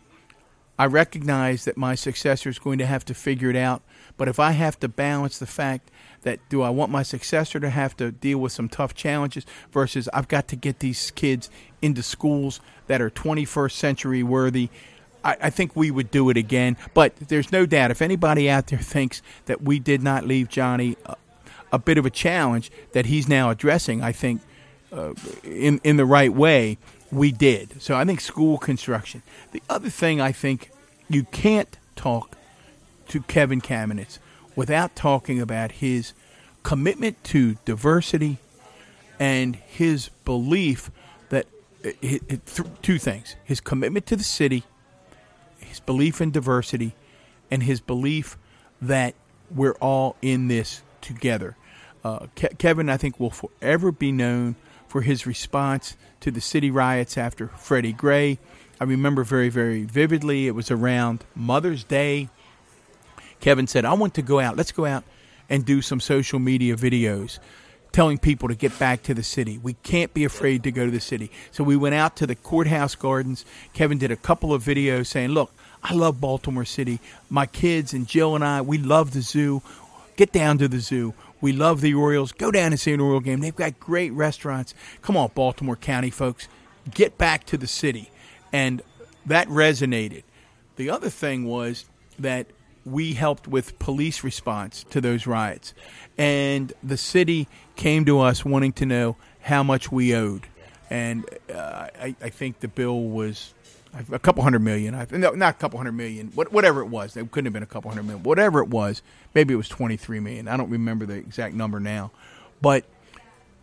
[0.77, 3.81] I recognize that my successor is going to have to figure it out.
[4.17, 5.89] But if I have to balance the fact
[6.23, 10.09] that do I want my successor to have to deal with some tough challenges versus
[10.11, 11.49] I've got to get these kids
[11.81, 14.69] into schools that are 21st century worthy,
[15.25, 16.77] I, I think we would do it again.
[16.93, 20.95] But there's no doubt if anybody out there thinks that we did not leave Johnny
[21.05, 21.15] a,
[21.73, 24.41] a bit of a challenge that he's now addressing, I think
[24.93, 25.13] uh,
[25.43, 26.77] in in the right way,
[27.11, 27.81] we did.
[27.81, 29.23] So I think school construction.
[29.51, 30.71] The other thing I think
[31.09, 32.37] you can't talk
[33.09, 34.19] to Kevin Kamenetz
[34.55, 36.13] without talking about his
[36.63, 38.37] commitment to diversity
[39.19, 40.89] and his belief
[41.29, 41.45] that
[41.83, 44.63] it, it, th- two things: his commitment to the city,
[45.75, 46.95] his belief in diversity,
[47.51, 48.37] and his belief
[48.81, 49.13] that
[49.53, 51.57] we're all in this together.
[52.01, 54.55] Uh, Ke- Kevin, I think, will forever be known
[54.87, 58.39] for his response to the city riots after Freddie Gray.
[58.79, 60.47] I remember very, very vividly.
[60.47, 62.29] It was around Mother's Day.
[63.41, 64.55] Kevin said, I want to go out.
[64.55, 65.03] Let's go out
[65.49, 67.39] and do some social media videos
[67.95, 69.57] telling people to get back to the city.
[69.57, 71.31] We can't be afraid to go to the city.
[71.51, 73.45] So we went out to the courthouse gardens.
[73.71, 75.53] Kevin did a couple of videos saying, Look,
[75.87, 76.99] I love Baltimore City.
[77.29, 79.61] My kids and Jill and I, we love the zoo.
[80.15, 81.13] Get down to the zoo.
[81.41, 82.31] We love the Orioles.
[82.31, 83.39] Go down and see an Oriole game.
[83.39, 84.73] They've got great restaurants.
[85.03, 86.47] Come on, Baltimore County folks.
[86.91, 88.09] Get back to the city.
[88.51, 88.81] And
[89.27, 90.23] that resonated.
[90.75, 91.85] The other thing was
[92.17, 92.47] that
[92.83, 95.75] we helped with police response to those riots.
[96.17, 100.47] And the city came to us wanting to know how much we owed.
[100.89, 103.53] And uh, I, I think the bill was
[104.11, 104.93] a couple hundred million.
[104.95, 106.31] I, no, not a couple hundred million.
[106.35, 108.23] What, whatever it was, it couldn't have been a couple hundred million.
[108.23, 109.01] Whatever it was,
[109.33, 110.47] maybe it was twenty three million.
[110.47, 112.11] I don't remember the exact number now,
[112.61, 112.85] but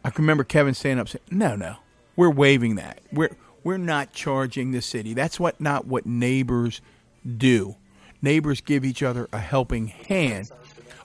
[0.04, 1.76] I can remember Kevin standing up saying, "No, no,
[2.16, 3.00] we're waiving that.
[3.12, 5.14] We're we're not charging the city.
[5.14, 6.80] That's what not what neighbors
[7.36, 7.76] do.
[8.20, 10.50] Neighbors give each other a helping hand.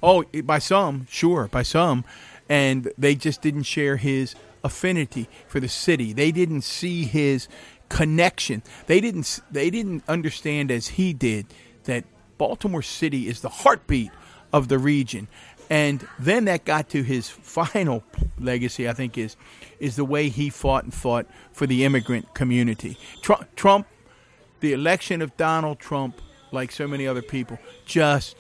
[0.01, 2.05] Oh, by some, sure, by some,
[2.47, 6.13] and they just didn't share his affinity for the city.
[6.13, 7.47] They didn't see his
[7.89, 8.63] connection.
[8.87, 11.47] They didn't they didn't understand as he did
[11.85, 12.05] that
[12.37, 14.11] Baltimore City is the heartbeat
[14.53, 15.27] of the region.
[15.69, 18.03] And then that got to his final
[18.39, 19.35] legacy, I think, is
[19.79, 22.97] is the way he fought and fought for the immigrant community.
[23.21, 23.87] Trump, Trump
[24.59, 26.21] the election of Donald Trump,
[26.51, 28.35] like so many other people, just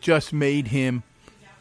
[0.00, 1.02] just made him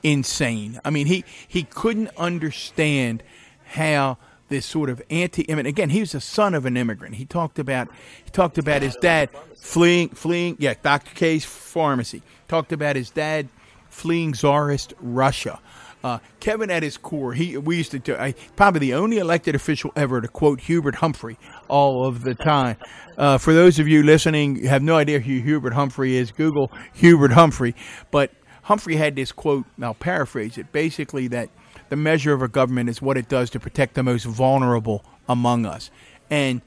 [0.01, 0.79] insane.
[0.83, 3.23] I mean, he he couldn't understand
[3.63, 4.17] how
[4.53, 5.67] this sort of anti-immigrant.
[5.67, 7.15] Again, he was a son of an immigrant.
[7.15, 7.89] He talked about
[8.23, 10.55] he talked about his dad fleeing fleeing.
[10.59, 11.13] Yeah, Dr.
[11.13, 13.49] K's pharmacy talked about his dad
[13.89, 15.59] fleeing czarist Russia.
[16.03, 19.55] Uh, Kevin, at his core, he we used to do, I, probably the only elected
[19.55, 21.37] official ever to quote Hubert Humphrey
[21.69, 22.75] all of the time.
[23.17, 26.31] Uh, for those of you listening, who have no idea who Hubert Humphrey is.
[26.31, 27.73] Google Hubert Humphrey.
[28.11, 28.31] But
[28.63, 29.65] Humphrey had this quote.
[29.81, 30.71] I'll paraphrase it.
[30.73, 31.49] Basically, that
[31.93, 35.63] the measure of a government is what it does to protect the most vulnerable among
[35.63, 35.91] us.
[36.27, 36.63] And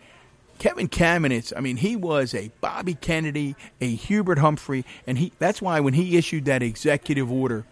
[0.61, 5.61] Kevin Kamenetz, I mean, he was a Bobby Kennedy, a Hubert Humphrey, and he that's
[5.61, 7.67] why when he issued that executive order,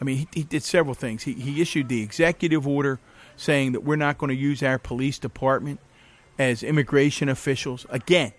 [0.00, 1.22] I mean, he, he did several things.
[1.22, 2.98] He, he issued the executive order
[3.36, 5.78] saying that we're not going to use our police department
[6.36, 7.86] as immigration officials.
[7.90, 8.32] Again,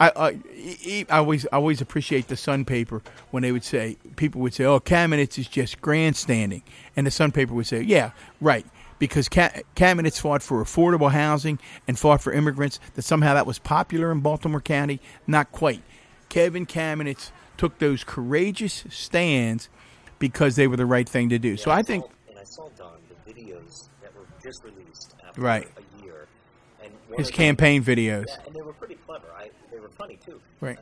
[0.00, 4.40] I, I, I always I always appreciate the Sun paper when they would say people
[4.40, 6.62] would say, "Oh, Kamenetz is just grandstanding,"
[6.96, 8.66] and the Sun paper would say, "Yeah, right."
[8.98, 14.12] Because Kamenetz fought for affordable housing and fought for immigrants, that somehow that was popular
[14.12, 15.00] in Baltimore County.
[15.26, 15.82] Not quite.
[16.28, 19.68] Kevin Kamenetz took those courageous stands
[20.20, 21.50] because they were the right thing to do.
[21.50, 25.14] Yeah, so I think saw, and I saw Don the videos that were just released
[25.26, 25.68] after Right.
[25.76, 26.28] a year.
[26.82, 28.26] And His campaign videos.
[28.28, 29.26] Yeah, and they were pretty clever.
[29.36, 30.40] I, they were funny too.
[30.60, 30.78] Right.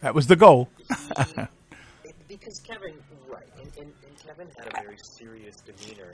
[0.00, 0.68] That was the goal.
[2.28, 2.94] Because Kevin,
[3.28, 6.12] right, and, and, and Kevin had a very serious demeanor,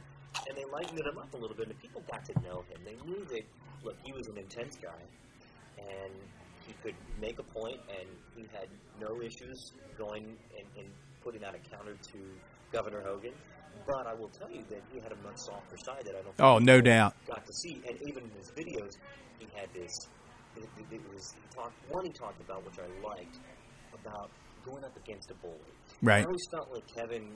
[0.49, 2.81] and they lightened him up a little bit, and people got to know him.
[2.87, 3.43] They knew that,
[3.85, 4.97] look, he was an intense guy,
[5.77, 6.13] and
[6.67, 8.69] he could make a point, and he had
[8.99, 10.25] no issues going
[10.57, 10.89] and, and
[11.23, 12.19] putting out a counter to
[12.73, 13.33] Governor Hogan.
[13.87, 16.35] But I will tell you that he had a much softer side that I don't.
[16.39, 17.15] Oh, think Oh, no doubt.
[17.29, 18.97] Got to see, and even in his videos,
[19.39, 20.09] he had this.
[20.57, 23.37] It, it, it was he talked one he talked about, which I liked,
[23.95, 24.31] about
[24.65, 25.55] going up against a bully.
[26.03, 26.23] Right.
[26.23, 27.29] I always felt like Kevin,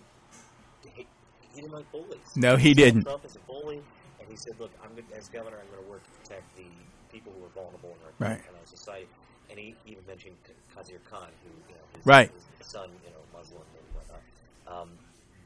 [0.94, 1.06] he,
[1.40, 2.18] he didn't like bullies.
[2.36, 2.94] No, he saw didn't.
[3.02, 3.82] himself as a bully,
[4.20, 6.64] and he said, "Look, I'm gonna, as governor, I'm going to work to protect the
[7.12, 8.40] people who are vulnerable in our, Right.
[8.40, 9.08] in our society."
[9.50, 10.36] And he even mentioned
[10.76, 12.30] Khizr Khan, who you know, his, Right.
[12.58, 14.20] his son, you know, Muslim and whatnot.
[14.68, 14.90] Um,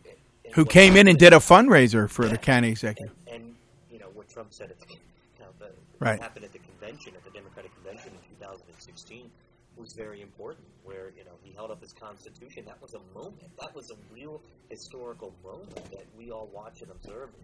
[0.04, 0.14] and-
[0.44, 3.14] and Who what came in and did a fundraiser for the county executive.
[3.26, 3.54] and, and
[3.90, 4.98] you know what Trump said at the, you
[5.40, 6.20] know, the Right.
[6.20, 9.30] happened at the convention at the Democratic convention in 2016
[9.76, 10.66] was very important.
[10.84, 12.64] Where you know he held up his Constitution.
[12.66, 13.56] That was a moment.
[13.58, 17.34] That was a real historical moment that we all watched and observed,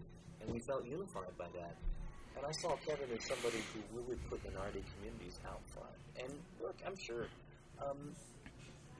[0.41, 1.75] and we felt unified by that.
[2.37, 5.97] And I saw Kevin as somebody who really put minority communities out front.
[6.19, 6.31] And
[6.61, 7.25] look, I'm sure.
[7.81, 8.13] Um,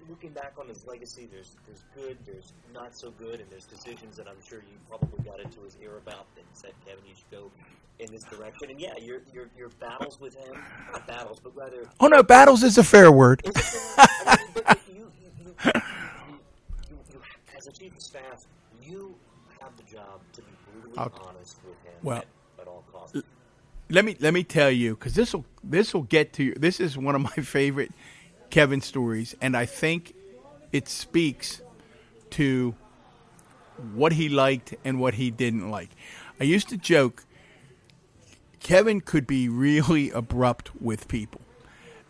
[0.10, 4.18] looking back on his legacy, there's there's good, there's not so good, and there's decisions
[4.18, 7.30] that I'm sure you probably got into his ear about that said, Kevin, you should
[7.32, 7.52] go
[8.00, 8.70] in this direction.
[8.72, 10.56] And yeah, your your your battles with him,
[10.92, 13.42] not battles, but rather Oh no, battles is a fair word.
[13.46, 14.06] is fair?
[14.28, 15.06] I mean, but you, you,
[15.40, 15.74] you, you,
[16.90, 17.22] you, you,
[17.58, 18.46] as a chief of staff,
[18.82, 19.14] you
[19.62, 22.26] have the job to be brutally I'll- honest with him well- at,
[22.62, 23.18] at all costs.
[23.90, 26.54] let me let me tell you because this will this will get to you.
[26.56, 27.92] This is one of my favorite
[28.52, 30.14] Kevin stories, and I think
[30.72, 31.62] it speaks
[32.32, 32.76] to
[33.94, 35.90] what he liked and what he didn't like.
[36.40, 37.26] I used to joke
[38.60, 41.42] Kevin could be really abrupt with people.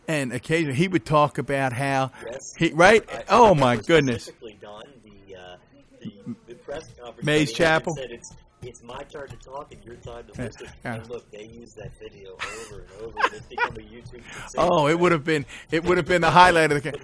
[0.08, 2.54] And occasionally he would talk about how Yes.
[2.56, 3.06] he right.
[3.10, 4.24] I- I oh my goodness!
[4.24, 5.56] Specifically, Don, the, uh,
[6.02, 7.26] the, the press conference.
[7.26, 7.96] Mays Chapel?
[7.96, 8.34] Said it's,
[8.64, 10.68] it's my turn to talk and your time to listen.
[10.86, 10.96] yeah.
[10.96, 14.22] And look, they use that video over and over, and it's become a YouTube.
[14.58, 16.92] Oh, it would have been it would have been the highlight of the.
[16.92, 17.02] game.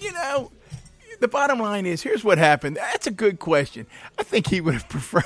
[0.00, 0.50] you know,
[1.24, 2.76] the bottom line is here's what happened.
[2.76, 3.86] That's a good question.
[4.18, 5.24] I think he would have preferred.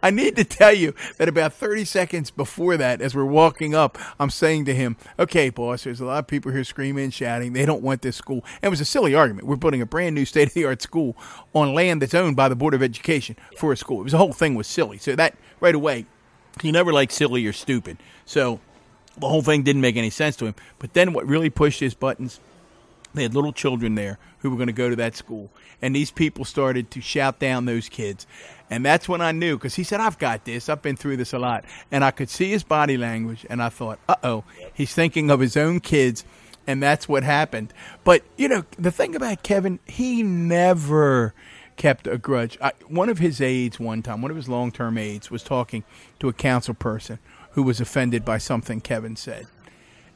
[0.00, 3.98] I need to tell you that about 30 seconds before that, as we're walking up,
[4.20, 7.52] I'm saying to him, okay, boss, there's a lot of people here screaming, and shouting.
[7.52, 8.44] They don't want this school.
[8.62, 9.48] And it was a silly argument.
[9.48, 11.16] We're building a brand new state of the art school
[11.52, 14.02] on land that's owned by the Board of Education for a school.
[14.02, 14.98] It was the whole thing was silly.
[14.98, 16.06] So that right away,
[16.62, 17.96] he never liked silly or stupid.
[18.24, 18.60] So
[19.18, 20.54] the whole thing didn't make any sense to him.
[20.78, 22.38] But then what really pushed his buttons
[23.14, 25.50] they had little children there who were going to go to that school.
[25.80, 28.26] And these people started to shout down those kids.
[28.68, 30.68] And that's when i knew because he said i've got this.
[30.68, 31.64] I've been through this a lot.
[31.90, 35.56] And i could see his body language and i thought uh-oh he's thinking of his
[35.56, 36.24] own kids.
[36.66, 37.72] And that's what happened.
[38.04, 41.34] But you know the thing about kevin he never
[41.76, 42.58] kept a grudge.
[42.60, 45.84] I, one of his aides one time one of his long-term aides was talking
[46.20, 47.18] to a council person
[47.52, 49.46] who was offended by something kevin said.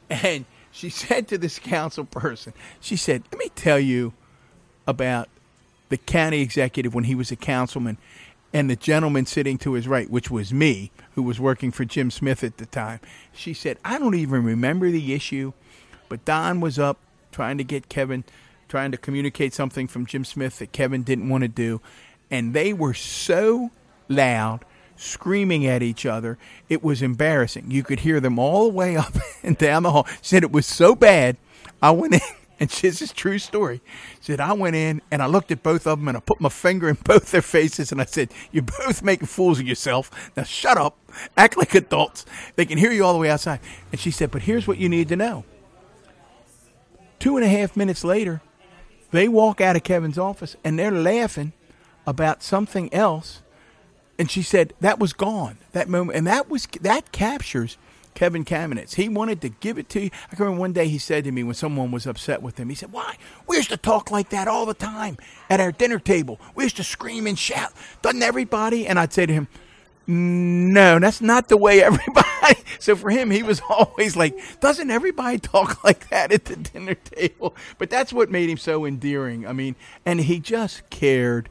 [0.09, 0.45] And
[0.75, 4.13] she said to this council person, she said, Let me tell you
[4.85, 5.29] about
[5.87, 7.97] the county executive when he was a councilman
[8.53, 12.11] and the gentleman sitting to his right, which was me, who was working for Jim
[12.11, 12.99] Smith at the time.
[13.31, 15.53] She said, I don't even remember the issue,
[16.09, 16.97] but Don was up
[17.31, 18.25] trying to get Kevin,
[18.67, 21.79] trying to communicate something from Jim Smith that Kevin didn't want to do.
[22.29, 23.71] And they were so
[24.09, 24.65] loud,
[24.95, 26.37] screaming at each other.
[26.69, 27.71] It was embarrassing.
[27.71, 30.07] You could hear them all the way up and down the hall.
[30.21, 31.37] Said it was so bad.
[31.81, 32.21] I went in,
[32.59, 33.81] and this is true story.
[34.21, 36.49] Said I went in and I looked at both of them and I put my
[36.49, 40.31] finger in both their faces and I said, "You're both making fools of yourself.
[40.35, 40.97] Now shut up.
[41.37, 42.25] Act like adults.
[42.55, 43.59] They can hear you all the way outside."
[43.91, 45.43] And she said, "But here's what you need to know."
[47.19, 48.41] Two and a half minutes later,
[49.11, 51.53] they walk out of Kevin's office and they're laughing
[52.05, 53.41] about something else
[54.17, 57.77] and she said that was gone that moment and that was that captures
[58.15, 58.95] Kevin Kamenetz.
[58.95, 60.09] He wanted to give it to you.
[60.31, 62.75] I remember one day he said to me when someone was upset with him, he
[62.75, 63.17] said, Why?
[63.45, 65.17] We used to talk like that all the time
[65.49, 66.39] at our dinner table.
[66.55, 67.73] We used to scream and shout.
[68.01, 68.87] Doesn't everybody?
[68.87, 69.47] And I'd say to him,
[70.07, 72.25] No, that's not the way everybody.
[72.77, 76.95] So for him, he was always like, Doesn't everybody talk like that at the dinner
[76.95, 77.55] table?
[77.77, 79.45] But that's what made him so endearing.
[79.47, 79.75] I mean,
[80.05, 81.49] and he just cared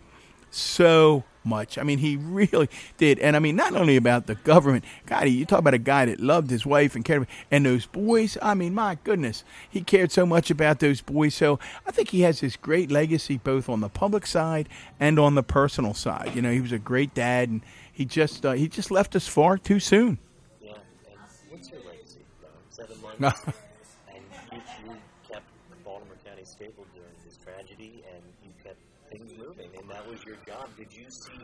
[0.51, 1.78] so much.
[1.78, 2.68] I mean, he really
[2.98, 3.18] did.
[3.18, 4.84] And I mean, not only about the government.
[5.06, 8.36] God, you talk about a guy that loved his wife and cared and those boys.
[8.42, 11.34] I mean, my goodness, he cared so much about those boys.
[11.34, 14.68] So I think he has this great legacy both on the public side
[15.00, 16.32] and on the personal side.
[16.34, 17.62] You know, he was a great dad, and
[17.92, 20.18] he just uh, he just left us far too soon.
[20.60, 20.72] Yeah.
[21.06, 21.18] And
[21.50, 22.20] what's your legacy?
[22.42, 23.40] Uh, seven months.
[24.08, 24.22] and
[24.52, 24.96] you, you
[25.30, 25.44] kept
[25.84, 28.22] Baltimore County stable during this tragedy, and
[29.19, 30.69] things moving, and that was your job.
[30.77, 31.39] Did you see?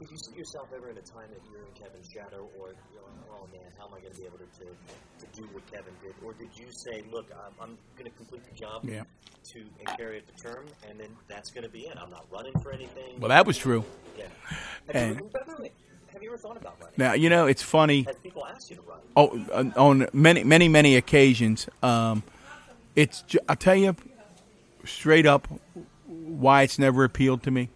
[0.00, 2.98] Did you see yourself ever in a time that you're in Kevin's shadow, or you
[2.98, 5.64] know, oh man, how am I going to be able to, to to do what
[5.70, 6.14] Kevin did?
[6.24, 9.04] Or did you say, look, I'm, I'm going to complete the job Yeah.
[9.52, 11.96] to and carry it to term, and then that's going to be it.
[12.00, 13.20] I'm not running for anything.
[13.20, 13.84] Well, that was true.
[14.18, 14.24] yeah.
[14.88, 15.68] Have, and- you, ever-
[16.12, 16.94] have you ever thought about running?
[16.96, 18.04] Now you know it's funny.
[18.24, 18.98] People asked you to run?
[19.16, 21.68] Oh, on- many, many, many occasions.
[21.82, 22.24] Um,
[22.96, 23.94] it's I'll tell you
[24.84, 25.46] straight up
[26.38, 27.68] why it's never appealed to me.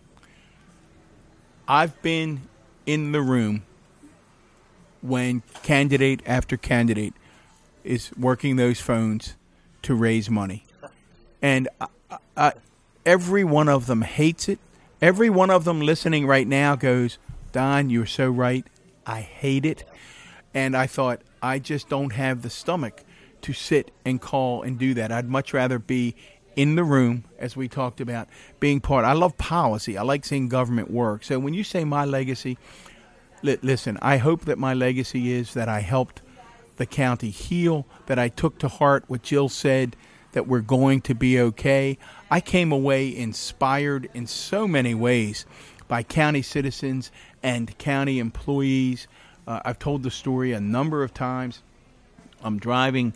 [1.69, 2.43] I've been
[2.85, 3.65] in the room
[5.03, 7.15] when candidate after candidate
[7.85, 9.37] is working those phones
[9.83, 10.65] to raise money,
[11.43, 11.87] and I,
[12.37, 12.53] I,
[13.05, 14.59] every one of them hates it.
[15.01, 17.19] Every one of them listening right now goes,
[17.53, 18.67] "Don, you're so right.
[19.07, 19.85] I hate it."
[20.55, 23.05] And I thought, I just don't have the stomach
[23.43, 25.13] to sit and call and do that.
[25.13, 26.17] I'd much rather be
[26.57, 28.29] in the room, as we talked about,
[28.59, 29.05] being part.
[29.05, 29.97] I love policy.
[29.97, 31.23] I like seeing government work.
[31.23, 32.59] So when you say my legacy,
[33.43, 36.23] li- listen, I hope that my legacy is that I helped
[36.77, 39.97] the county heal, that I took to heart what Jill said,
[40.33, 41.99] that we're going to be okay.
[42.31, 45.47] I came away inspired in so many ways
[45.89, 47.11] by county citizens
[47.43, 49.09] and county employees.
[49.47, 51.63] Uh, I've told the story a number of times.
[52.43, 53.15] I'm driving.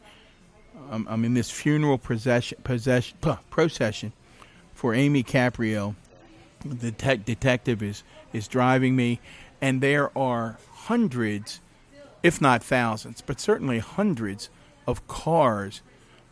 [0.91, 3.17] I'm, I'm in this funeral procession, possession,
[3.49, 4.13] procession
[4.75, 5.95] for Amy Caprio.
[6.65, 8.03] The tech detective is
[8.33, 9.21] is driving me,
[9.61, 11.61] and there are hundreds,
[12.23, 14.51] if not thousands, but certainly hundreds
[14.87, 15.83] of cars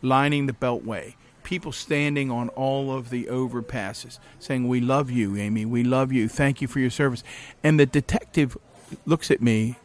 [0.01, 1.15] lining the beltway.
[1.43, 5.65] People standing on all of the overpasses saying, We love you, Amy.
[5.65, 6.27] We love you.
[6.27, 7.23] Thank you for your service.
[7.63, 8.57] And the detective
[9.05, 9.77] looks at me,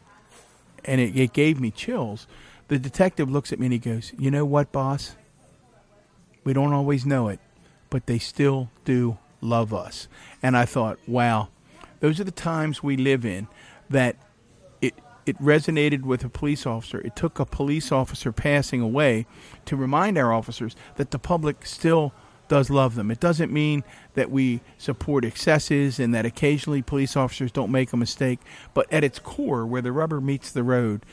[0.85, 2.27] and it, it gave me chills.
[2.69, 5.17] The detective looks at me and he goes, You know what, boss?
[6.45, 7.41] We don't always know it,
[7.91, 10.09] but they still do love us.
[10.43, 11.49] And I thought, wow,
[12.01, 13.49] those are the times we live in
[13.89, 14.17] that
[14.81, 14.95] it
[15.27, 17.01] it resonated with a police officer.
[17.01, 19.27] It took a police officer passing away
[19.65, 22.13] to remind our officers that the public still
[22.47, 23.11] does love them.
[23.11, 23.85] It doesn't mean
[24.15, 28.39] that we support excesses and that occasionally police officers don't make a mistake,
[28.75, 31.07] but at its core, where the rubber meets the road,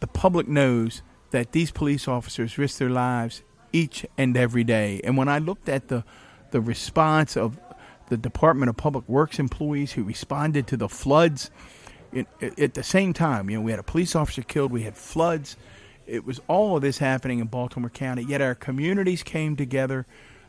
[0.00, 3.42] the public knows that these police officers risk their lives
[3.72, 5.00] each and every day.
[5.04, 6.04] And when I looked at the
[6.50, 7.58] the response of
[8.08, 11.50] the Department of Public Works employees who responded to the floods,
[12.10, 14.82] it, it- at the same time, you know, we had a police officer killed, we
[14.84, 15.56] had floods.
[16.06, 18.22] It was all of this happening in Baltimore County.
[18.26, 20.06] Yet our communities came together,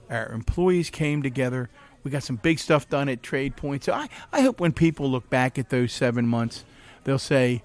[0.10, 1.70] our employees came together.
[2.06, 3.84] We got some big stuff done at Trade Point.
[3.84, 6.64] So I, I hope when people look back at those seven months,
[7.04, 7.62] they'll say,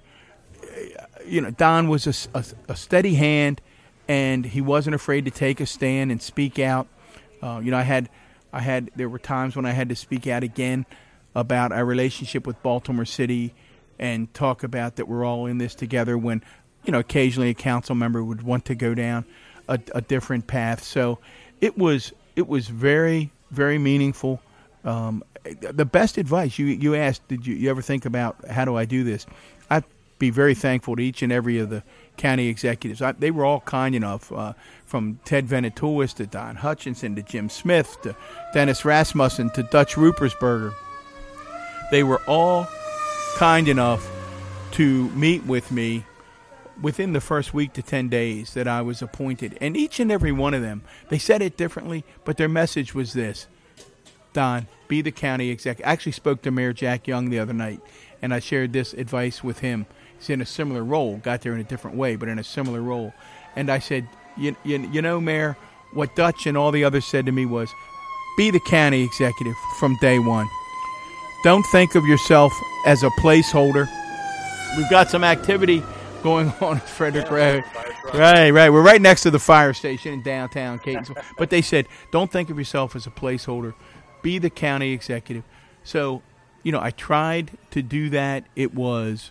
[1.27, 3.61] you know, Don was a steady hand,
[4.09, 6.87] and he wasn't afraid to take a stand and speak out.
[7.43, 8.09] Uh, you know, I had,
[8.53, 10.87] I had, there were times when I had to speak out again
[11.35, 13.55] about our relationship with Baltimore City,
[13.99, 16.19] and talk about that we're all in this together.
[16.19, 16.43] When,
[16.85, 19.25] you know, occasionally a council member would want to go down
[19.69, 20.83] a, a different path.
[20.83, 21.19] So,
[21.61, 24.41] it was it was very very meaningful.
[24.85, 25.25] Um,
[25.61, 28.85] the best advice you you asked, did you, you ever think about how do I
[28.85, 29.27] do this?
[30.25, 31.83] Be very thankful to each and every of the
[32.17, 33.03] county executives.
[33.03, 34.55] I, they were all kind enough, uh,
[34.87, 38.17] from Ted Venetoulis to Don Hutchinson to Jim Smith to
[38.55, 40.73] Dennis Rasmussen to Dutch Ruppersberger.
[41.91, 42.67] They were all
[43.37, 44.11] kind enough
[44.71, 46.07] to meet with me
[46.81, 49.59] within the first week to 10 days that I was appointed.
[49.61, 53.13] And each and every one of them, they said it differently, but their message was
[53.13, 53.47] this
[54.33, 55.87] Don, be the county executive.
[55.87, 57.83] I actually spoke to Mayor Jack Young the other night,
[58.23, 59.85] and I shared this advice with him.
[60.19, 62.81] He's in a similar role, got there in a different way, but in a similar
[62.81, 63.13] role.
[63.57, 65.57] And I said, You, you, you know, Mayor,
[65.93, 67.71] what Dutch and all the others said to me was,
[68.37, 70.49] be the county executive from day one.
[71.45, 72.53] Don't think of yourself
[72.87, 73.89] as a placeholder.
[74.77, 75.83] We've got some activity
[76.23, 77.63] going on at Frederick Road.
[78.13, 78.71] Right, right.
[78.71, 81.23] We're right next to the fire station in downtown Catonsville.
[81.39, 83.75] but they said, don't think of yourself as a placeholder.
[84.23, 85.45] Be the county executive.
[85.85, 86.23] So,
[86.63, 88.45] you know, I tried to do that.
[88.57, 89.31] It was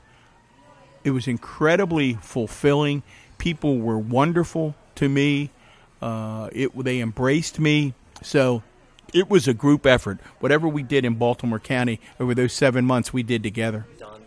[1.03, 3.03] it was incredibly fulfilling.
[3.37, 5.49] People were wonderful to me.
[6.01, 7.93] Uh, it they embraced me.
[8.21, 8.63] So
[9.13, 10.19] it was a group effort.
[10.39, 13.85] Whatever we did in Baltimore County over those seven months, we did together.
[13.99, 14.21] Don,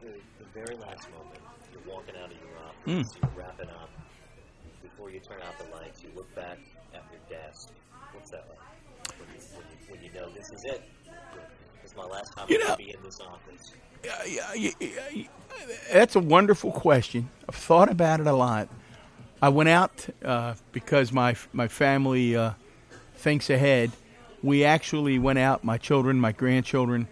[0.00, 1.40] the, the very last moment,
[1.72, 3.41] you're walking out of your office, you're
[12.22, 13.72] last time You know- be in this office.
[14.04, 15.24] Yeah, yeah, yeah, yeah,
[15.92, 17.30] That's a wonderful question.
[17.48, 18.68] I've thought about it a lot.
[19.40, 22.52] I went out uh, because my my family uh,
[23.16, 23.90] thinks ahead.
[24.42, 25.62] We actually went out.
[25.62, 27.06] My children, my grandchildren,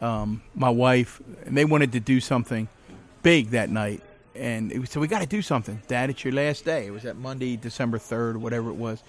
[0.00, 2.68] um, my wife, and they wanted to do something
[3.22, 4.02] big that night.
[4.34, 5.80] And it was, so we got to do something.
[5.88, 6.86] Dad, it's your last day.
[6.86, 9.02] It was that Monday, December third, whatever it was.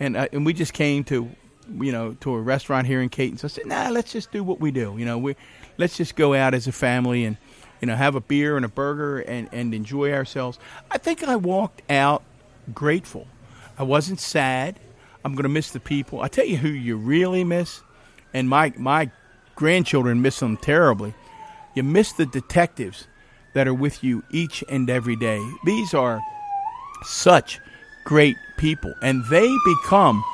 [0.00, 1.30] And uh, and we just came to,
[1.68, 3.38] you know, to a restaurant here in Caton.
[3.38, 4.94] So I said, nah, let's just do what we do.
[4.98, 5.36] You know, we
[5.78, 7.36] let's just go out as a family and,
[7.80, 10.58] you know, have a beer and a burger and and enjoy ourselves.
[10.90, 12.22] I think I walked out
[12.74, 13.26] grateful.
[13.78, 14.78] I wasn't sad.
[15.24, 16.22] I'm going to miss the people.
[16.22, 17.82] I tell you who you really miss,
[18.32, 19.10] and my my
[19.54, 21.14] grandchildren miss them terribly.
[21.74, 23.06] You miss the detectives
[23.54, 25.40] that are with you each and every day.
[25.64, 26.20] These are
[27.02, 27.60] such
[28.04, 30.24] great people, and they become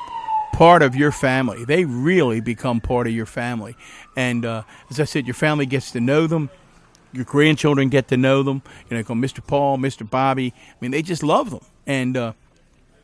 [0.57, 1.63] part of your family.
[1.65, 3.75] They really become part of your family.
[4.15, 6.49] And uh, as I said, your family gets to know them.
[7.13, 8.63] Your grandchildren get to know them.
[8.89, 9.45] You know, call Mr.
[9.45, 10.09] Paul, Mr.
[10.09, 10.55] Bobby.
[10.57, 11.63] I mean, they just love them.
[11.85, 12.33] And uh,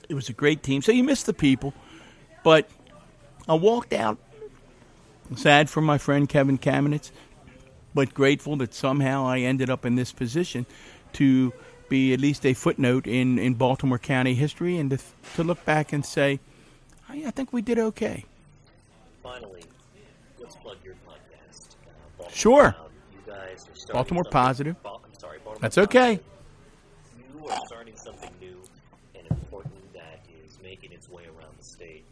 [0.10, 0.82] it was a great team.
[0.82, 1.76] So you miss the people.
[2.44, 2.68] But
[3.48, 4.18] I walked out
[5.36, 7.12] sad for my friend Kevin Kamenetz,
[7.94, 10.66] but grateful that somehow I ended up in this position
[11.14, 11.54] to
[11.88, 14.98] be at least a footnote in, in Baltimore County history and to,
[15.36, 16.40] to look back and say,
[17.14, 18.26] I, I think we did okay.
[19.22, 19.64] Finally,
[20.40, 21.76] let's plug your podcast.
[21.86, 22.72] Uh, Baltimore Sure.
[22.72, 22.90] Proud.
[23.14, 24.76] You guys are Baltimore Positive.
[24.86, 26.18] I'm sorry, Baltimore That's okay.
[26.18, 26.26] Positive.
[27.42, 28.62] You are starting something new
[29.16, 32.04] and important that is making its way around the state.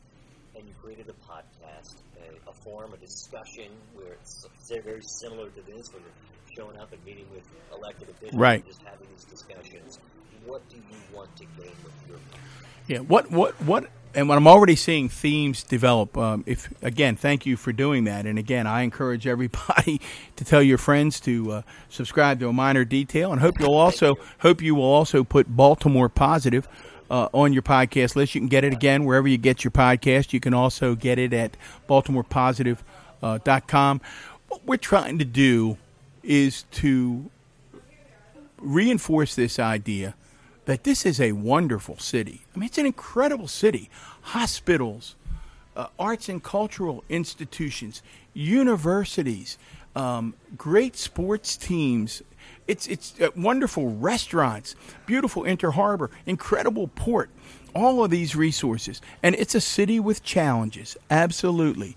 [0.56, 5.62] And you created a podcast, a, a forum, a discussion where it's very, similar to
[5.62, 8.60] this, where you're showing up and meeting with elected officials Right.
[8.64, 10.00] and just having these discussions.
[10.46, 12.66] What do you want to gain with your podcast?
[12.88, 13.00] Yeah.
[13.00, 13.86] What what what?
[14.14, 18.26] And when I'm already seeing themes develop, um, if again, thank you for doing that.
[18.26, 20.02] And again, I encourage everybody
[20.36, 24.16] to tell your friends to uh, subscribe to a Miner Detail, and hope you'll also
[24.40, 26.68] hope you will also put Baltimore positive.
[27.10, 30.32] Uh, on your podcast list, you can get it again wherever you get your podcast.
[30.32, 31.58] You can also get it at
[31.90, 34.02] baltimorepositive.com.
[34.02, 35.78] Uh, what we're trying to do
[36.24, 37.30] is to
[38.58, 40.16] reinforce this idea
[40.66, 42.42] that this is a wonderful city.
[42.56, 43.90] I mean, it's an incredible city.
[44.22, 45.16] Hospitals,
[45.76, 48.02] uh, arts and cultural institutions,
[48.34, 49.58] universities,
[49.96, 52.22] um, great sports teams.
[52.68, 54.76] It's it's uh, wonderful restaurants,
[55.06, 57.30] beautiful Inner Harbor, incredible port.
[57.74, 61.96] All of these resources, and it's a city with challenges, absolutely.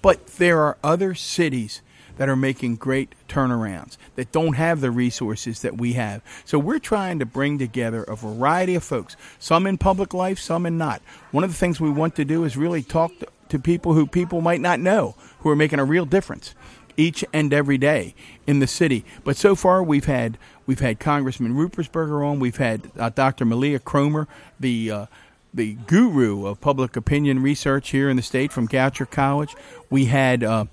[0.00, 1.82] But there are other cities
[2.16, 6.22] that are making great turnarounds that don't have the resources that we have.
[6.44, 10.66] So we're trying to bring together a variety of folks, some in public life, some
[10.66, 11.02] in not.
[11.30, 14.06] One of the things we want to do is really talk to, to people who
[14.06, 16.54] people might not know who are making a real difference
[16.96, 18.14] each and every day
[18.46, 19.04] in the city.
[19.24, 23.44] But so far we've had we've had Congressman Ruppersberger on, we've had uh, Dr.
[23.44, 24.26] Mileah Kromer,
[24.58, 25.06] the uh,
[25.52, 29.54] the guru of public opinion research here in the state from Goucher College.
[29.88, 30.64] We had uh,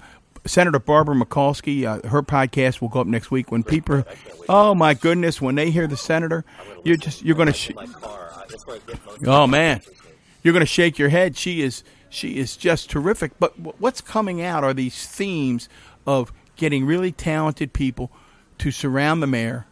[0.45, 1.85] Senator Barbara Mikulski.
[1.85, 3.51] Uh, her podcast will go up next week.
[3.51, 4.03] When people,
[4.49, 6.43] oh my goodness, when they hear the senator,
[6.83, 7.53] you're just you're going to.
[7.53, 7.71] Sh-
[9.25, 9.81] Oh man,
[10.43, 11.37] you're going to shake your head.
[11.37, 13.31] She is she is just terrific.
[13.39, 15.69] But what's coming out are these themes
[16.05, 18.11] of getting really talented people
[18.57, 19.65] to surround the mayor,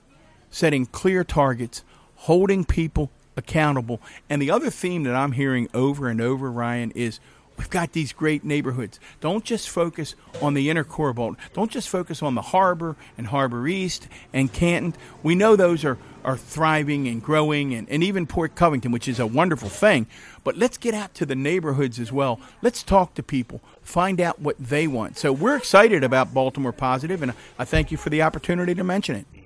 [0.50, 1.84] setting clear targets,
[2.16, 4.02] holding people accountable.
[4.30, 7.20] And the other theme that I'm hearing over and over, Ryan, is
[7.60, 9.02] we've got these great neighborhoods.
[9.20, 11.44] Don't just focus on the inner core of Baltimore.
[11.54, 14.96] Don't just focus on the harbor and Harbor East and Canton.
[15.24, 19.20] We know those are, are thriving and growing, and, and even Port Covington, which is
[19.20, 20.08] a wonderful thing.
[20.46, 22.40] But let's get out to the neighborhoods as well.
[22.62, 25.18] Let's talk to people, find out what they want.
[25.18, 29.18] So we're excited about Baltimore Positive, and I thank you for the opportunity to mention
[29.18, 29.39] it.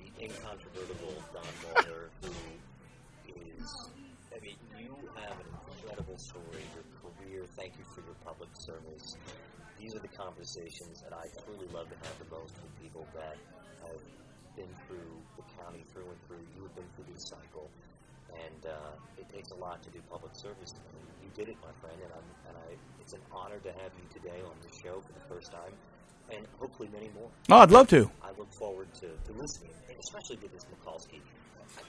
[25.43, 25.73] First time,
[26.31, 27.29] and hopefully many more.
[27.49, 28.09] Oh, I'd love to.
[28.23, 31.19] I look forward to, to listening, and especially to this Mikulski.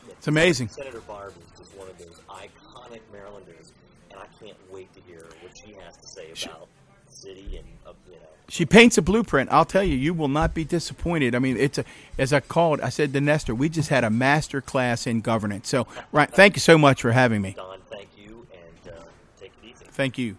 [0.09, 0.69] It's amazing.
[0.69, 3.73] Senator Barb is just one of those iconic Marylanders,
[4.11, 6.69] and I can't wait to hear what she has to say about
[7.07, 8.21] the city and uh, you know.
[8.49, 9.51] She paints a blueprint.
[9.53, 11.35] I'll tell you, you will not be disappointed.
[11.35, 11.85] I mean, it's a
[12.19, 15.69] as I called, I said to Nestor, we just had a master class in governance.
[15.69, 17.53] So, right, thank you so much for having me.
[17.53, 18.99] Don, thank you, and uh,
[19.41, 19.85] take it easy.
[19.91, 20.37] Thank you.